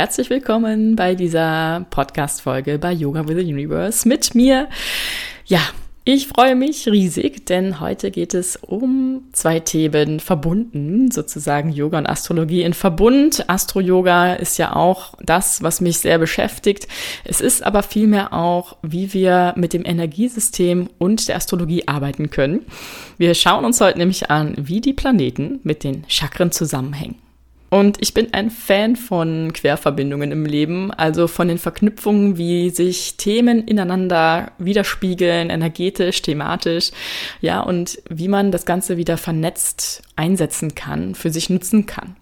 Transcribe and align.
herzlich 0.00 0.30
willkommen 0.30 0.96
bei 0.96 1.14
dieser 1.14 1.84
Podcast-Folge 1.90 2.78
bei 2.78 2.90
Yoga 2.90 3.28
with 3.28 3.36
the 3.36 3.44
Universe 3.44 4.08
mit 4.08 4.34
mir. 4.34 4.70
Ja, 5.44 5.60
ich 6.04 6.26
freue 6.26 6.56
mich 6.56 6.88
riesig, 6.88 7.44
denn 7.44 7.80
heute 7.80 8.10
geht 8.10 8.32
es 8.32 8.56
um 8.56 9.24
zwei 9.32 9.60
Themen 9.60 10.18
verbunden, 10.18 11.10
sozusagen 11.10 11.70
Yoga 11.70 11.98
und 11.98 12.06
Astrologie 12.06 12.62
in 12.62 12.72
Verbund. 12.72 13.44
Astro-Yoga 13.50 14.36
ist 14.36 14.56
ja 14.56 14.74
auch 14.74 15.12
das, 15.22 15.62
was 15.62 15.82
mich 15.82 15.98
sehr 15.98 16.16
beschäftigt. 16.16 16.88
Es 17.24 17.42
ist 17.42 17.62
aber 17.62 17.82
vielmehr 17.82 18.32
auch, 18.32 18.78
wie 18.80 19.12
wir 19.12 19.52
mit 19.58 19.74
dem 19.74 19.84
Energiesystem 19.84 20.88
und 20.96 21.28
der 21.28 21.36
Astrologie 21.36 21.86
arbeiten 21.88 22.30
können. 22.30 22.64
Wir 23.18 23.34
schauen 23.34 23.66
uns 23.66 23.82
heute 23.82 23.98
nämlich 23.98 24.30
an, 24.30 24.54
wie 24.56 24.80
die 24.80 24.94
Planeten 24.94 25.60
mit 25.62 25.84
den 25.84 26.04
Chakren 26.08 26.52
zusammenhängen. 26.52 27.16
Und 27.70 27.98
ich 28.00 28.14
bin 28.14 28.34
ein 28.34 28.50
Fan 28.50 28.96
von 28.96 29.52
Querverbindungen 29.52 30.32
im 30.32 30.44
Leben, 30.44 30.90
also 30.90 31.28
von 31.28 31.46
den 31.46 31.58
Verknüpfungen, 31.58 32.36
wie 32.36 32.70
sich 32.70 33.16
Themen 33.16 33.64
ineinander 33.64 34.50
widerspiegeln, 34.58 35.50
energetisch, 35.50 36.20
thematisch, 36.20 36.90
ja, 37.40 37.60
und 37.60 38.02
wie 38.10 38.26
man 38.26 38.50
das 38.50 38.66
Ganze 38.66 38.96
wieder 38.96 39.16
vernetzt 39.16 40.02
einsetzen 40.16 40.74
kann, 40.74 41.14
für 41.14 41.30
sich 41.30 41.48
nutzen 41.48 41.86
kann. 41.86 42.16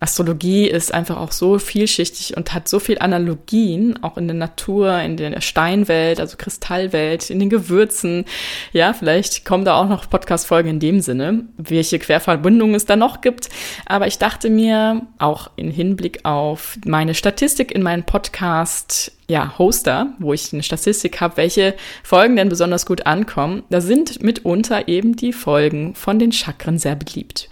Astrologie 0.00 0.66
ist 0.66 0.94
einfach 0.94 1.18
auch 1.18 1.30
so 1.30 1.58
vielschichtig 1.58 2.34
und 2.34 2.54
hat 2.54 2.68
so 2.68 2.78
viel 2.78 2.98
Analogien, 2.98 4.02
auch 4.02 4.16
in 4.16 4.26
der 4.26 4.36
Natur, 4.36 4.98
in 5.00 5.18
der 5.18 5.42
Steinwelt, 5.42 6.18
also 6.20 6.38
Kristallwelt, 6.38 7.28
in 7.28 7.38
den 7.38 7.50
Gewürzen. 7.50 8.24
Ja, 8.72 8.94
vielleicht 8.94 9.44
kommen 9.44 9.66
da 9.66 9.74
auch 9.76 9.88
noch 9.88 10.08
Podcast-Folgen 10.08 10.70
in 10.70 10.80
dem 10.80 11.00
Sinne, 11.02 11.44
welche 11.58 11.98
Querverbindungen 11.98 12.74
es 12.74 12.86
da 12.86 12.96
noch 12.96 13.20
gibt. 13.20 13.50
Aber 13.84 14.06
ich 14.06 14.16
dachte 14.16 14.48
mir, 14.48 15.02
auch 15.18 15.50
in 15.56 15.70
Hinblick 15.70 16.24
auf 16.24 16.78
meine 16.86 17.14
Statistik 17.14 17.70
in 17.70 17.82
meinem 17.82 18.04
Podcast, 18.04 19.12
ja, 19.28 19.58
Hoster, 19.58 20.14
wo 20.18 20.32
ich 20.32 20.50
eine 20.54 20.62
Statistik 20.62 21.20
habe, 21.20 21.36
welche 21.36 21.74
Folgen 22.02 22.36
denn 22.36 22.48
besonders 22.48 22.86
gut 22.86 23.04
ankommen, 23.04 23.64
da 23.68 23.82
sind 23.82 24.22
mitunter 24.22 24.88
eben 24.88 25.14
die 25.14 25.34
Folgen 25.34 25.94
von 25.94 26.18
den 26.18 26.32
Chakren 26.32 26.78
sehr 26.78 26.96
beliebt. 26.96 27.50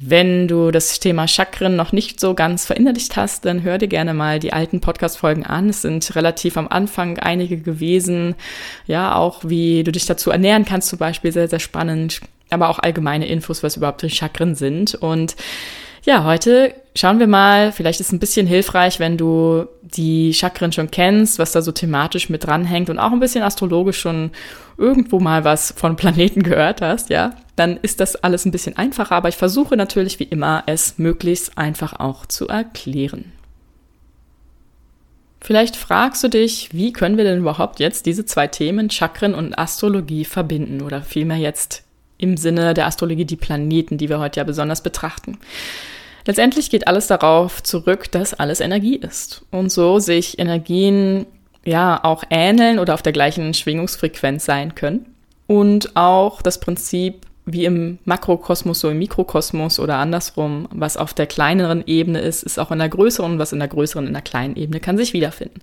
Wenn 0.00 0.46
du 0.46 0.70
das 0.70 1.00
Thema 1.00 1.26
Chakren 1.26 1.74
noch 1.74 1.90
nicht 1.90 2.20
so 2.20 2.34
ganz 2.34 2.66
verinnerlicht 2.66 3.16
hast, 3.16 3.44
dann 3.44 3.64
hör 3.64 3.78
dir 3.78 3.88
gerne 3.88 4.14
mal 4.14 4.38
die 4.38 4.52
alten 4.52 4.80
Podcast-Folgen 4.80 5.44
an. 5.44 5.70
Es 5.70 5.82
sind 5.82 6.14
relativ 6.14 6.56
am 6.56 6.68
Anfang 6.68 7.18
einige 7.18 7.58
gewesen. 7.58 8.36
Ja, 8.86 9.16
auch 9.16 9.40
wie 9.44 9.82
du 9.82 9.90
dich 9.90 10.06
dazu 10.06 10.30
ernähren 10.30 10.64
kannst 10.64 10.88
zum 10.88 11.00
Beispiel, 11.00 11.32
sehr, 11.32 11.48
sehr 11.48 11.58
spannend. 11.58 12.20
Aber 12.48 12.68
auch 12.68 12.78
allgemeine 12.78 13.26
Infos, 13.26 13.64
was 13.64 13.76
überhaupt 13.76 14.02
die 14.02 14.10
Chakren 14.10 14.54
sind. 14.54 14.94
Und 14.94 15.34
ja, 16.04 16.24
heute 16.24 16.74
schauen 16.94 17.18
wir 17.18 17.26
mal, 17.26 17.72
vielleicht 17.72 18.00
ist 18.00 18.06
es 18.08 18.12
ein 18.12 18.18
bisschen 18.18 18.46
hilfreich, 18.46 18.98
wenn 18.98 19.16
du 19.16 19.66
die 19.82 20.32
Chakren 20.34 20.72
schon 20.72 20.90
kennst, 20.90 21.38
was 21.38 21.52
da 21.52 21.62
so 21.62 21.72
thematisch 21.72 22.28
mit 22.28 22.44
dranhängt 22.44 22.90
und 22.90 22.98
auch 22.98 23.12
ein 23.12 23.20
bisschen 23.20 23.42
astrologisch 23.42 24.00
schon 24.00 24.30
irgendwo 24.76 25.20
mal 25.20 25.44
was 25.44 25.72
von 25.76 25.96
Planeten 25.96 26.42
gehört 26.42 26.80
hast, 26.80 27.10
ja, 27.10 27.34
dann 27.56 27.78
ist 27.78 28.00
das 28.00 28.16
alles 28.16 28.44
ein 28.44 28.52
bisschen 28.52 28.76
einfacher, 28.76 29.16
aber 29.16 29.28
ich 29.28 29.36
versuche 29.36 29.76
natürlich 29.76 30.18
wie 30.18 30.24
immer, 30.24 30.62
es 30.66 30.98
möglichst 30.98 31.56
einfach 31.56 31.98
auch 31.98 32.26
zu 32.26 32.48
erklären. 32.48 33.32
Vielleicht 35.40 35.76
fragst 35.76 36.22
du 36.24 36.28
dich, 36.28 36.70
wie 36.72 36.92
können 36.92 37.16
wir 37.16 37.24
denn 37.24 37.38
überhaupt 37.38 37.78
jetzt 37.78 38.06
diese 38.06 38.26
zwei 38.26 38.48
Themen, 38.48 38.90
Chakren 38.90 39.34
und 39.34 39.56
Astrologie, 39.56 40.24
verbinden 40.24 40.82
oder 40.82 41.02
vielmehr 41.02 41.36
jetzt 41.36 41.84
im 42.18 42.36
Sinne 42.36 42.74
der 42.74 42.86
Astrologie 42.86 43.24
die 43.24 43.36
Planeten, 43.36 43.96
die 43.96 44.08
wir 44.08 44.18
heute 44.18 44.40
ja 44.40 44.44
besonders 44.44 44.82
betrachten. 44.82 45.38
Letztendlich 46.26 46.68
geht 46.68 46.86
alles 46.86 47.06
darauf 47.06 47.62
zurück, 47.62 48.10
dass 48.12 48.34
alles 48.34 48.60
Energie 48.60 48.96
ist. 48.96 49.44
Und 49.50 49.72
so 49.72 49.98
sich 49.98 50.38
Energien 50.38 51.24
ja 51.64 52.02
auch 52.02 52.24
ähneln 52.28 52.78
oder 52.78 52.94
auf 52.94 53.02
der 53.02 53.12
gleichen 53.12 53.54
Schwingungsfrequenz 53.54 54.44
sein 54.44 54.74
können. 54.74 55.06
Und 55.46 55.96
auch 55.96 56.42
das 56.42 56.60
Prinzip, 56.60 57.26
wie 57.46 57.64
im 57.64 57.98
Makrokosmos, 58.04 58.80
so 58.80 58.90
im 58.90 58.98
Mikrokosmos 58.98 59.80
oder 59.80 59.96
andersrum, 59.96 60.68
was 60.70 60.98
auf 60.98 61.14
der 61.14 61.26
kleineren 61.26 61.82
Ebene 61.86 62.20
ist, 62.20 62.42
ist 62.42 62.58
auch 62.58 62.70
in 62.70 62.78
der 62.78 62.90
größeren, 62.90 63.38
was 63.38 63.54
in 63.54 63.58
der 63.58 63.68
größeren, 63.68 64.06
in 64.06 64.12
der 64.12 64.20
kleinen 64.20 64.56
Ebene 64.56 64.80
kann 64.80 64.98
sich 64.98 65.14
wiederfinden. 65.14 65.62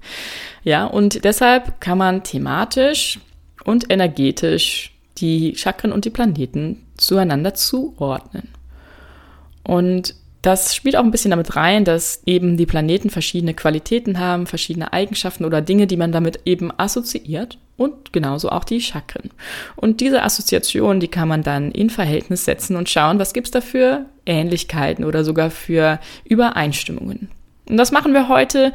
Ja, 0.64 0.86
und 0.86 1.24
deshalb 1.26 1.80
kann 1.80 2.00
man 2.00 2.24
thematisch 2.24 3.20
und 3.64 3.92
energetisch 3.92 4.95
die 5.18 5.56
Chakren 5.56 5.92
und 5.92 6.06
die 6.06 6.10
Planeten 6.10 6.86
zueinander 6.98 7.54
zuordnen. 7.54 8.50
Und 9.64 10.16
das 10.42 10.76
spielt 10.76 10.96
auch 10.96 11.04
ein 11.04 11.12
bisschen 11.12 11.32
damit 11.32 11.56
rein, 11.56 11.86
dass 11.86 12.22
eben 12.28 12.56
die 12.56 12.68
Planeten 12.68 13.10
verschiedene 13.10 13.56
Qualitäten 13.56 14.20
haben, 14.20 14.46
verschiedene 14.46 14.94
Eigenschaften 14.94 15.44
oder 15.44 15.60
Dinge, 15.62 15.88
die 15.88 15.98
man 15.98 16.12
damit 16.12 16.42
eben 16.46 16.72
assoziiert 16.78 17.58
und 17.78 18.14
genauso 18.14 18.50
auch 18.50 18.64
die 18.64 18.80
Chakren. 18.80 19.32
Und 19.76 20.02
diese 20.02 20.22
Assoziation, 20.22 21.00
die 21.00 21.08
kann 21.08 21.28
man 21.28 21.42
dann 21.42 21.72
in 21.72 21.90
Verhältnis 21.90 22.46
setzen 22.46 22.76
und 22.76 22.90
schauen, 22.90 23.18
was 23.18 23.34
gibt's 23.34 23.52
da 23.52 23.60
für 23.60 24.06
Ähnlichkeiten 24.28 25.04
oder 25.04 25.24
sogar 25.24 25.50
für 25.50 26.00
Übereinstimmungen. 26.26 27.30
Und 27.68 27.78
das 27.78 27.92
machen 27.92 28.14
wir 28.14 28.30
heute 28.30 28.74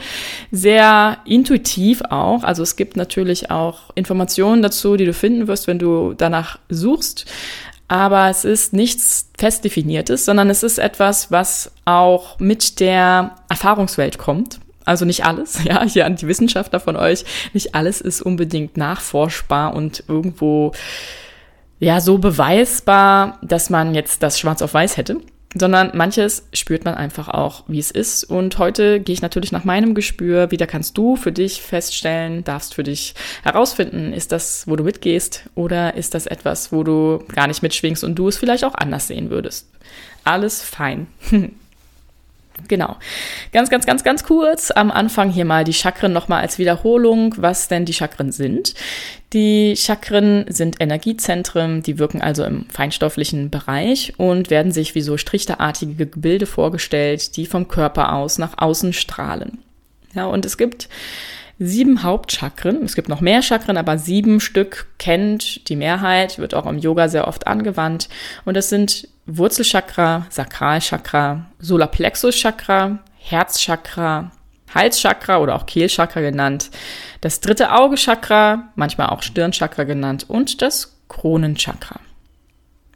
sehr 0.51 1.19
intuitiv 1.25 2.03
auch. 2.11 2.43
Also 2.43 2.63
es 2.63 2.77
gibt 2.77 2.97
natürlich 2.97 3.51
auch 3.51 3.91
Informationen 3.95 4.63
dazu, 4.63 4.97
die 4.97 5.05
du 5.05 5.13
finden 5.13 5.47
wirst, 5.47 5.67
wenn 5.67 5.79
du 5.79 6.15
danach 6.15 6.59
suchst 6.69 7.27
aber 7.91 8.31
es 8.31 8.45
ist 8.45 8.73
nichts 8.73 9.31
fest 9.37 9.65
definiertes, 9.65 10.25
sondern 10.25 10.49
es 10.49 10.63
ist 10.63 10.79
etwas, 10.79 11.33
was 11.33 11.73
auch 11.85 12.39
mit 12.39 12.79
der 12.79 13.35
Erfahrungswelt 13.49 14.17
kommt. 14.17 14.61
Also 14.85 15.05
nicht 15.05 15.25
alles, 15.25 15.59
ja, 15.65 15.83
hier 15.83 16.07
an 16.07 16.15
die 16.15 16.29
Wissenschaftler 16.29 16.79
von 16.79 16.95
euch, 16.95 17.25
nicht 17.53 17.75
alles 17.75 18.01
ist 18.01 18.23
unbedingt 18.23 18.77
nachforschbar 18.77 19.75
und 19.75 20.05
irgendwo 20.07 20.71
ja 21.81 22.01
so 22.01 22.19
beweisbar, 22.19 23.39
dass 23.43 23.71
man 23.71 23.93
jetzt 23.93 24.23
das 24.23 24.39
schwarz 24.39 24.63
auf 24.63 24.73
weiß 24.73 24.97
hätte 24.97 25.17
sondern 25.55 25.91
manches 25.95 26.47
spürt 26.53 26.85
man 26.85 26.95
einfach 26.95 27.29
auch, 27.29 27.65
wie 27.67 27.81
es 27.81 27.91
ist. 27.91 28.25
Und 28.25 28.59
heute 28.59 29.01
gehe 29.01 29.13
ich 29.13 29.23
natürlich 29.23 29.51
nach 29.51 29.65
meinem 29.65 29.95
Gespür. 29.95 30.51
Wieder 30.51 30.67
kannst 30.67 30.97
du 30.97 31.17
für 31.17 31.33
dich 31.33 31.61
feststellen, 31.61 32.45
darfst 32.45 32.75
für 32.75 32.85
dich 32.85 33.15
herausfinden, 33.43 34.13
ist 34.13 34.33
das, 34.33 34.69
wo 34.69 34.77
du 34.77 34.85
mitgehst 34.85 35.45
oder 35.55 35.95
ist 35.95 36.15
das 36.15 36.27
etwas, 36.27 36.73
wo 36.73 36.85
du 36.85 37.25
gar 37.35 37.49
nicht 37.49 37.63
mitschwingst 37.63 38.05
und 38.05 38.15
du 38.15 38.29
es 38.29 38.39
vielleicht 38.39 38.65
auch 38.65 38.75
anders 38.75 39.09
sehen 39.09 39.31
würdest. 39.31 39.69
Alles 40.25 40.63
fein. 40.63 41.09
Genau. 42.69 42.97
Ganz, 43.53 43.71
ganz, 43.71 43.87
ganz, 43.87 44.05
ganz 44.05 44.25
kurz 44.25 44.71
am 44.71 44.91
Anfang 44.91 45.31
hier 45.31 45.45
mal 45.45 45.65
die 45.65 45.73
Chakren 45.73 46.13
nochmal 46.13 46.43
als 46.43 46.59
Wiederholung, 46.59 47.35
was 47.39 47.69
denn 47.69 47.85
die 47.85 47.93
Chakren 47.93 48.33
sind. 48.33 48.75
Die 49.33 49.77
Chakren 49.77 50.45
sind 50.49 50.81
Energiezentren, 50.81 51.83
die 51.83 51.99
wirken 51.99 52.21
also 52.21 52.45
im 52.45 52.67
feinstofflichen 52.69 53.51
Bereich 53.51 54.15
und 54.17 54.51
werden 54.51 54.73
sich 54.73 54.95
wie 54.95 55.03
so 55.03 55.17
trichterartige 55.17 55.95
Gebilde 56.07 56.47
vorgestellt, 56.47 57.37
die 57.37 57.47
vom 57.47 57.69
Körper 57.69 58.15
aus 58.15 58.39
nach 58.39 58.59
außen 58.59 58.93
strahlen. 58.93 59.59
Ja, 60.15 60.27
und 60.27 60.45
es 60.45 60.57
gibt 60.57 60.89
sieben 61.61 62.03
Hauptchakren. 62.03 62.83
Es 62.85 62.97
gibt 62.97 63.09
noch 63.09 63.21
mehr 63.21 63.43
Chakren, 63.43 63.77
aber 63.77 63.99
sieben 63.99 64.41
Stück 64.41 64.87
kennt 64.99 65.69
die 65.69 65.77
Mehrheit, 65.77 66.39
wird 66.39 66.55
auch 66.55 66.67
im 66.67 66.79
Yoga 66.79 67.09
sehr 67.09 67.29
oft 67.29 67.47
angewandt. 67.47 68.09
Und 68.47 68.57
das 68.57 68.71
sind 68.71 69.07
Wurzelchakra, 69.37 70.27
Sakralchakra, 70.29 71.47
Solarplexuschakra, 71.61 72.99
Herzchakra, 73.17 74.33
Halschakra 74.75 75.39
oder 75.39 75.55
auch 75.57 75.67
Kehlchakra 75.67 76.21
genannt, 76.21 76.71
das 77.21 77.41
dritte 77.41 77.73
Augechakra, 77.73 78.71
manchmal 78.75 79.09
auch 79.09 79.23
Stirnchakra 79.23 79.85
genannt 79.85 80.27
und 80.29 80.63
das 80.63 80.97
Kronenchakra. 81.09 82.01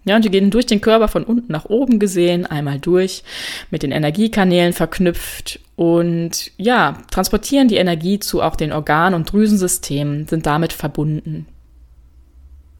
Ja, 0.06 0.16
und 0.16 0.24
die 0.24 0.30
gehen 0.30 0.50
durch 0.50 0.66
den 0.66 0.82
Körper 0.82 1.08
von 1.08 1.24
unten 1.24 1.50
nach 1.50 1.64
oben 1.64 1.98
gesehen, 1.98 2.46
einmal 2.46 2.78
durch, 2.78 3.24
mit 3.70 3.82
den 3.82 3.90
Energiekanälen 3.90 4.74
verknüpft 4.74 5.60
und 5.76 6.50
ja, 6.58 6.98
transportieren 7.10 7.68
die 7.68 7.76
Energie 7.76 8.18
zu 8.18 8.42
auch 8.42 8.56
den 8.56 8.72
Organ- 8.72 9.14
und 9.14 9.32
Drüsensystemen, 9.32 10.26
sind 10.26 10.46
damit 10.46 10.72
verbunden. 10.72 11.46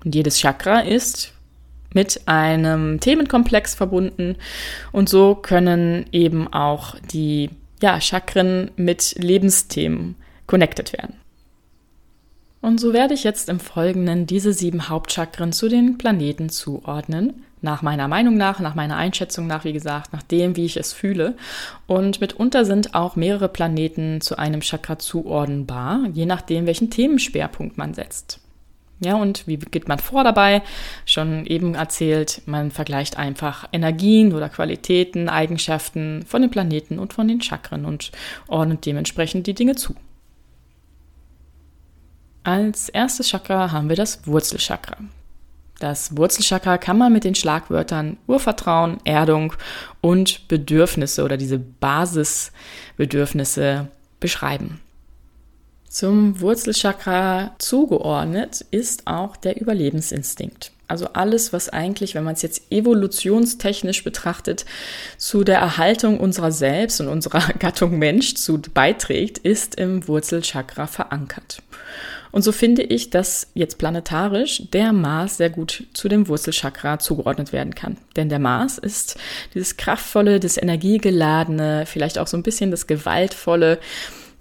Und 0.05 0.15
jedes 0.15 0.39
Chakra 0.39 0.81
ist 0.81 1.34
mit 1.95 2.23
einem 2.27 3.01
Themenkomplex 3.01 3.75
verbunden 3.75 4.37
und 4.93 5.09
so 5.09 5.35
können 5.35 6.05
eben 6.13 6.53
auch 6.53 6.97
die 7.13 7.49
ja, 7.81 8.01
Chakren 8.01 8.71
mit 8.77 9.15
Lebensthemen 9.19 10.17
connected 10.47 10.93
werden. 10.93 11.15
Und 12.65 12.81
so 12.81 12.95
werde 12.95 13.13
ich 13.13 13.25
jetzt 13.25 13.51
im 13.51 13.61
Folgenden 13.61 14.27
diese 14.27 14.55
sieben 14.55 14.89
Hauptchakren 14.89 15.53
zu 15.53 15.69
den 15.69 15.99
Planeten 15.99 16.49
zuordnen. 16.49 17.45
Nach 17.61 17.83
meiner 17.83 18.09
Meinung 18.09 18.39
nach, 18.39 18.59
nach 18.59 18.75
meiner 18.75 18.97
Einschätzung 18.97 19.47
nach, 19.47 19.65
wie 19.65 19.75
gesagt, 19.75 20.15
nach 20.15 20.23
dem, 20.23 20.57
wie 20.57 20.65
ich 20.65 20.79
es 20.79 20.95
fühle. 20.95 21.37
Und 21.87 22.23
mitunter 22.23 22.65
sind 22.65 22.95
auch 22.95 23.17
mehrere 23.17 23.49
Planeten 23.51 24.23
zu 24.23 24.39
einem 24.39 24.63
Chakra 24.63 24.99
zuordnenbar, 24.99 26.09
je 26.15 26.25
nachdem, 26.25 26.65
welchen 26.65 26.89
Themenschwerpunkt 26.89 27.77
man 27.77 27.93
setzt. 27.93 28.41
Ja, 29.01 29.17
und 29.17 29.47
wie 29.47 29.57
geht 29.57 29.89
man 29.89 29.99
vor 29.99 30.25
dabei? 30.25 30.63
Schon 31.05 31.47
eben 31.47 31.75
erzählt, 31.75 32.43
man 32.47 32.71
vergleicht 32.71 33.19
einfach 33.19 33.69
Energien 33.73 34.33
oder 34.33 34.49
Qualitäten, 34.49 35.29
Eigenschaften 35.29 36.25
von 36.27 36.43
den 36.43 36.51
Planeten 36.51 36.99
und 36.99 37.13
von 37.13 37.29
den 37.29 37.43
Chakren 37.43 37.85
und 37.85 38.13
ordnet 38.47 38.87
dementsprechend 38.87 39.47
die 39.47 39.55
Dinge 39.55 39.75
zu. 39.75 39.95
Als 42.45 42.89
erstes 42.89 43.29
Chakra 43.29 43.73
haben 43.73 43.89
wir 43.89 43.97
das 43.97 44.27
Wurzelchakra. 44.27 44.97
Das 45.81 46.17
Wurzelchakra 46.17 46.79
kann 46.79 46.97
man 46.97 47.13
mit 47.13 47.25
den 47.25 47.35
Schlagwörtern 47.35 48.17
Urvertrauen, 48.27 48.99
Erdung 49.05 49.55
und 50.01 50.47
Bedürfnisse 50.47 51.25
oder 51.25 51.37
diese 51.37 51.59
Basisbedürfnisse 51.59 53.89
beschreiben. 54.21 54.81
Zum 55.95 56.41
Wurzelchakra 56.41 57.55
zugeordnet 57.59 58.65
ist 58.73 59.07
auch 59.07 59.37
der 59.37 59.61
Überlebensinstinkt. 59.61 60.73
Also 60.89 61.07
alles, 61.13 61.53
was 61.53 61.69
eigentlich, 61.69 62.17
wenn 62.17 62.25
man 62.25 62.35
es 62.35 62.43
jetzt 62.43 62.73
evolutionstechnisch 62.73 64.03
betrachtet, 64.03 64.65
zu 65.19 65.45
der 65.45 65.59
Erhaltung 65.59 66.19
unserer 66.19 66.51
selbst 66.51 67.01
und 67.01 67.07
unserer 67.07 67.53
Gattung 67.61 67.97
Mensch 67.97 68.35
zu 68.35 68.61
beiträgt, 68.61 69.39
ist 69.39 69.77
im 69.77 70.09
Wurzelchakra 70.09 70.89
verankert. 70.89 71.63
Und 72.33 72.43
so 72.43 72.51
finde 72.51 72.83
ich, 72.83 73.11
dass 73.11 73.47
jetzt 73.55 73.79
planetarisch 73.79 74.65
der 74.73 74.93
Mars 74.93 75.37
sehr 75.37 75.51
gut 75.51 75.85
zu 75.93 76.09
dem 76.09 76.27
Wurzelchakra 76.27 76.99
zugeordnet 76.99 77.53
werden 77.53 77.77
kann. 77.77 77.99
Denn 78.17 78.29
der 78.29 78.41
Mars 78.41 78.79
ist 78.79 79.17
dieses 79.55 79.77
kraftvolle, 79.77 80.41
das 80.41 80.57
energiegeladene, 80.57 81.85
vielleicht 81.87 82.19
auch 82.19 82.27
so 82.27 82.37
ein 82.37 82.43
bisschen 82.43 82.73
das 82.73 82.89
gewaltvolle, 82.89 83.79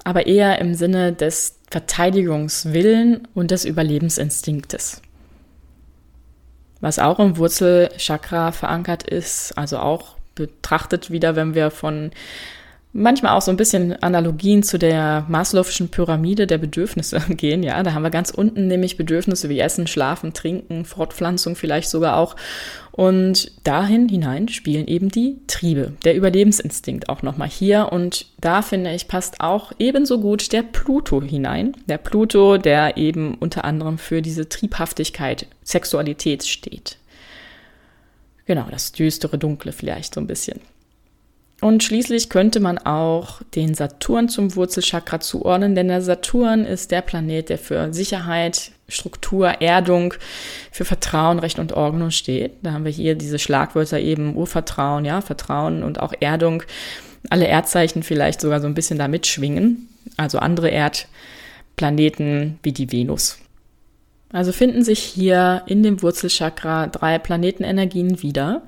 aber 0.03 0.27
eher 0.27 0.59
im 0.59 0.75
Sinne 0.75 1.13
des 1.13 1.59
Verteidigungswillen 1.71 3.27
und 3.33 3.51
des 3.51 3.65
Überlebensinstinktes. 3.65 5.01
Was 6.81 6.99
auch 6.99 7.19
im 7.19 7.37
Wurzelchakra 7.37 8.51
verankert 8.51 9.03
ist, 9.03 9.57
also 9.57 9.79
auch 9.79 10.17
betrachtet 10.35 11.11
wieder, 11.11 11.35
wenn 11.35 11.55
wir 11.55 11.71
von 11.71 12.11
manchmal 12.93 13.35
auch 13.35 13.41
so 13.41 13.51
ein 13.51 13.57
bisschen 13.57 14.01
Analogien 14.01 14.63
zu 14.63 14.77
der 14.77 15.25
Maslow'schen 15.29 15.89
Pyramide 15.89 16.47
der 16.47 16.59
Bedürfnisse 16.59 17.19
gehen. 17.29 17.63
Ja, 17.63 17.81
da 17.83 17.93
haben 17.93 18.03
wir 18.03 18.11
ganz 18.11 18.29
unten 18.29 18.67
nämlich 18.67 18.97
Bedürfnisse 18.97 19.49
wie 19.49 19.59
Essen, 19.59 19.87
Schlafen, 19.87 20.33
Trinken, 20.33 20.85
Fortpflanzung 20.85 21.55
vielleicht 21.55 21.89
sogar 21.89 22.17
auch. 22.17 22.35
Und 22.91 23.51
dahin 23.63 24.07
hinein 24.07 24.47
spielen 24.47 24.87
eben 24.87 25.09
die 25.09 25.37
Triebe, 25.47 25.93
der 26.05 26.15
Überlebensinstinkt 26.15 27.09
auch 27.09 27.23
nochmal 27.23 27.49
hier. 27.49 27.91
Und 27.91 28.27
da 28.39 28.61
finde 28.61 28.93
ich, 28.93 29.07
passt 29.07 29.41
auch 29.41 29.71
ebenso 29.79 30.19
gut 30.19 30.53
der 30.53 30.61
Pluto 30.61 31.19
hinein. 31.21 31.75
Der 31.87 31.97
Pluto, 31.97 32.57
der 32.57 32.97
eben 32.97 33.33
unter 33.35 33.65
anderem 33.65 33.97
für 33.97 34.21
diese 34.21 34.47
Triebhaftigkeit, 34.47 35.47
Sexualität 35.63 36.45
steht. 36.45 36.97
Genau, 38.45 38.67
das 38.69 38.91
düstere, 38.91 39.39
dunkle 39.39 39.71
vielleicht 39.71 40.13
so 40.13 40.21
ein 40.21 40.27
bisschen. 40.27 40.59
Und 41.63 41.81
schließlich 41.81 42.29
könnte 42.29 42.59
man 42.59 42.77
auch 42.77 43.41
den 43.55 43.73
Saturn 43.73 44.27
zum 44.27 44.53
Wurzelchakra 44.57 45.21
zuordnen, 45.21 45.75
denn 45.75 45.87
der 45.87 46.01
Saturn 46.01 46.65
ist 46.65 46.91
der 46.91 46.99
Planet, 46.99 47.47
der 47.47 47.57
für 47.57 47.93
Sicherheit, 47.93 48.73
Struktur, 48.89 49.61
Erdung, 49.61 50.13
für 50.73 50.83
Vertrauen, 50.83 51.39
Recht 51.39 51.59
und 51.59 51.71
Ordnung 51.71 52.11
steht. 52.11 52.51
Da 52.63 52.73
haben 52.73 52.83
wir 52.83 52.91
hier 52.91 53.15
diese 53.15 53.39
Schlagwörter 53.39 53.97
eben 54.01 54.35
Urvertrauen, 54.35 55.05
ja, 55.05 55.21
Vertrauen 55.21 55.83
und 55.83 56.01
auch 56.01 56.11
Erdung. 56.19 56.63
Alle 57.29 57.47
Erdzeichen 57.47 58.03
vielleicht 58.03 58.41
sogar 58.41 58.59
so 58.59 58.67
ein 58.67 58.73
bisschen 58.73 58.99
da 58.99 59.07
mitschwingen. 59.07 59.87
Also 60.17 60.39
andere 60.39 60.69
Erdplaneten 60.69 62.59
wie 62.61 62.73
die 62.73 62.91
Venus. 62.91 63.37
Also 64.33 64.51
finden 64.51 64.83
sich 64.83 64.99
hier 64.99 65.61
in 65.67 65.83
dem 65.83 66.01
Wurzelchakra 66.01 66.87
drei 66.87 67.19
Planetenenergien 67.19 68.21
wieder, 68.23 68.63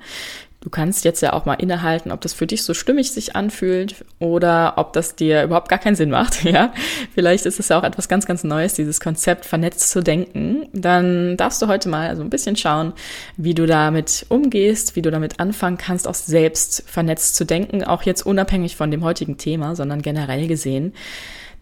Du 0.66 0.70
kannst 0.70 1.04
jetzt 1.04 1.20
ja 1.20 1.32
auch 1.32 1.44
mal 1.44 1.54
innehalten, 1.54 2.10
ob 2.10 2.20
das 2.22 2.32
für 2.32 2.48
dich 2.48 2.64
so 2.64 2.74
stimmig 2.74 3.12
sich 3.12 3.36
anfühlt 3.36 4.04
oder 4.18 4.72
ob 4.78 4.94
das 4.94 5.14
dir 5.14 5.44
überhaupt 5.44 5.68
gar 5.68 5.78
keinen 5.78 5.94
Sinn 5.94 6.10
macht. 6.10 6.44
Ja, 6.56 6.72
vielleicht 7.14 7.46
ist 7.46 7.60
es 7.60 7.68
ja 7.68 7.78
auch 7.78 7.84
etwas 7.84 8.08
ganz, 8.08 8.26
ganz 8.26 8.42
Neues, 8.42 8.74
dieses 8.74 8.98
Konzept 8.98 9.46
vernetzt 9.46 9.90
zu 9.90 10.02
denken. 10.02 10.68
Dann 10.72 11.36
darfst 11.36 11.62
du 11.62 11.68
heute 11.68 11.88
mal 11.88 12.16
so 12.16 12.22
ein 12.22 12.30
bisschen 12.30 12.56
schauen, 12.56 12.94
wie 13.36 13.54
du 13.54 13.66
damit 13.66 14.26
umgehst, 14.28 14.96
wie 14.96 15.02
du 15.02 15.12
damit 15.12 15.38
anfangen 15.38 15.78
kannst, 15.78 16.08
auch 16.08 16.14
selbst 16.14 16.82
vernetzt 16.88 17.36
zu 17.36 17.44
denken, 17.44 17.84
auch 17.84 18.02
jetzt 18.02 18.26
unabhängig 18.26 18.74
von 18.74 18.90
dem 18.90 19.04
heutigen 19.04 19.38
Thema, 19.38 19.76
sondern 19.76 20.02
generell 20.02 20.48
gesehen, 20.48 20.94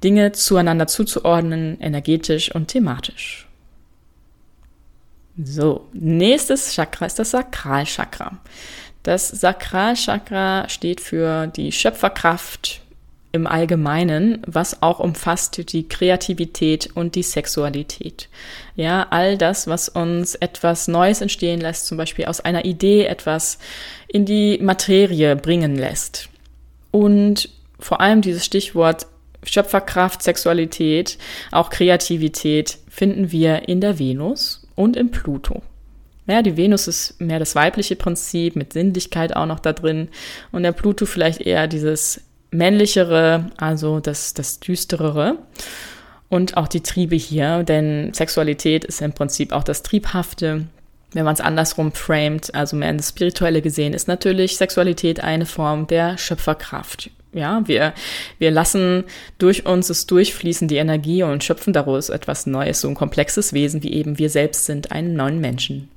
Dinge 0.02 0.32
zueinander 0.32 0.86
zuzuordnen, 0.86 1.78
energetisch 1.78 2.54
und 2.54 2.68
thematisch. 2.68 3.46
So, 5.42 5.88
nächstes 5.92 6.74
Chakra 6.74 7.06
ist 7.06 7.18
das 7.18 7.32
Sakralchakra. 7.32 8.38
Das 9.04 9.28
Sakralchakra 9.28 10.68
steht 10.70 11.02
für 11.02 11.46
die 11.46 11.72
Schöpferkraft 11.72 12.80
im 13.32 13.46
Allgemeinen, 13.46 14.42
was 14.46 14.82
auch 14.82 14.98
umfasst 14.98 15.72
die 15.72 15.86
Kreativität 15.88 16.88
und 16.94 17.14
die 17.14 17.22
Sexualität. 17.22 18.28
Ja, 18.76 19.08
all 19.10 19.36
das, 19.36 19.66
was 19.66 19.90
uns 19.90 20.36
etwas 20.36 20.88
Neues 20.88 21.20
entstehen 21.20 21.60
lässt, 21.60 21.86
zum 21.86 21.98
Beispiel 21.98 22.24
aus 22.24 22.40
einer 22.40 22.64
Idee 22.64 23.04
etwas 23.04 23.58
in 24.08 24.24
die 24.24 24.58
Materie 24.62 25.36
bringen 25.36 25.76
lässt. 25.76 26.30
Und 26.90 27.50
vor 27.78 28.00
allem 28.00 28.22
dieses 28.22 28.44
Stichwort 28.44 29.06
Schöpferkraft, 29.42 30.22
Sexualität, 30.22 31.18
auch 31.50 31.68
Kreativität 31.68 32.78
finden 32.88 33.30
wir 33.32 33.68
in 33.68 33.82
der 33.82 33.98
Venus 33.98 34.66
und 34.76 34.96
im 34.96 35.10
Pluto. 35.10 35.60
Ja, 36.26 36.40
die 36.40 36.56
Venus 36.56 36.88
ist 36.88 37.20
mehr 37.20 37.38
das 37.38 37.54
weibliche 37.54 37.96
Prinzip 37.96 38.56
mit 38.56 38.72
Sinnlichkeit 38.72 39.36
auch 39.36 39.46
noch 39.46 39.60
da 39.60 39.72
drin 39.72 40.08
und 40.52 40.62
der 40.62 40.72
Pluto 40.72 41.04
vielleicht 41.04 41.40
eher 41.40 41.66
dieses 41.66 42.22
männlichere, 42.50 43.50
also 43.58 44.00
das, 44.00 44.32
das 44.32 44.60
düsterere 44.60 45.36
und 46.30 46.56
auch 46.56 46.68
die 46.68 46.82
Triebe 46.82 47.16
hier, 47.16 47.62
denn 47.62 48.14
Sexualität 48.14 48.84
ist 48.84 49.02
im 49.02 49.12
Prinzip 49.12 49.52
auch 49.52 49.64
das 49.64 49.82
Triebhafte. 49.82 50.66
Wenn 51.12 51.24
man 51.24 51.34
es 51.34 51.40
andersrum 51.40 51.92
framet, 51.92 52.54
also 52.54 52.76
mehr 52.76 52.90
in 52.90 52.96
das 52.96 53.10
Spirituelle 53.10 53.60
gesehen, 53.60 53.92
ist 53.92 54.08
natürlich 54.08 54.56
Sexualität 54.56 55.22
eine 55.22 55.46
Form 55.46 55.86
der 55.86 56.16
Schöpferkraft. 56.16 57.10
Ja, 57.32 57.62
wir, 57.66 57.92
wir 58.38 58.50
lassen 58.50 59.04
durch 59.38 59.66
uns 59.66 59.90
es 59.90 60.06
durchfließen, 60.06 60.68
die 60.68 60.76
Energie 60.76 61.22
und 61.22 61.44
schöpfen 61.44 61.72
daraus 61.72 62.08
etwas 62.08 62.46
Neues, 62.46 62.81
so 62.81 62.88
ein 62.88 62.94
komplexes 62.94 63.52
Wesen, 63.52 63.82
wie 63.82 63.93
eben 63.93 64.19
wir 64.19 64.31
selbst 64.31 64.66
sind, 64.66 64.93
einen 64.93 65.14
neuen 65.14 65.40
Menschen. 65.40 65.88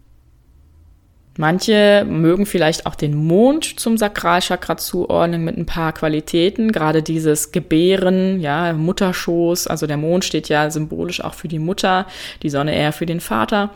Manche 1.38 2.04
mögen 2.10 2.48
vielleicht 2.48 2.88
auch 2.88 2.96
den 2.96 3.16
Mond 3.16 3.80
zum 3.80 3.96
Sakralchakra 3.96 4.76
zuordnen 4.78 5.46
mit 5.46 5.56
ein 5.56 5.68
paar 5.68 5.94
Qualitäten, 5.94 6.72
gerade 6.72 7.04
dieses 7.04 7.52
Gebären, 7.52 8.40
ja, 8.40 8.74
Mutterschoß, 8.74 9.68
also 9.68 9.86
der 9.86 9.98
Mond 9.98 10.26
steht 10.26 10.50
ja 10.50 10.72
symbolisch 10.72 11.24
auch 11.24 11.36
für 11.36 11.48
die 11.48 11.60
Mutter, 11.60 12.08
die 12.42 12.50
Sonne 12.50 12.76
eher 12.76 12.92
für 12.92 13.06
den 13.06 13.20
Vater. 13.20 13.70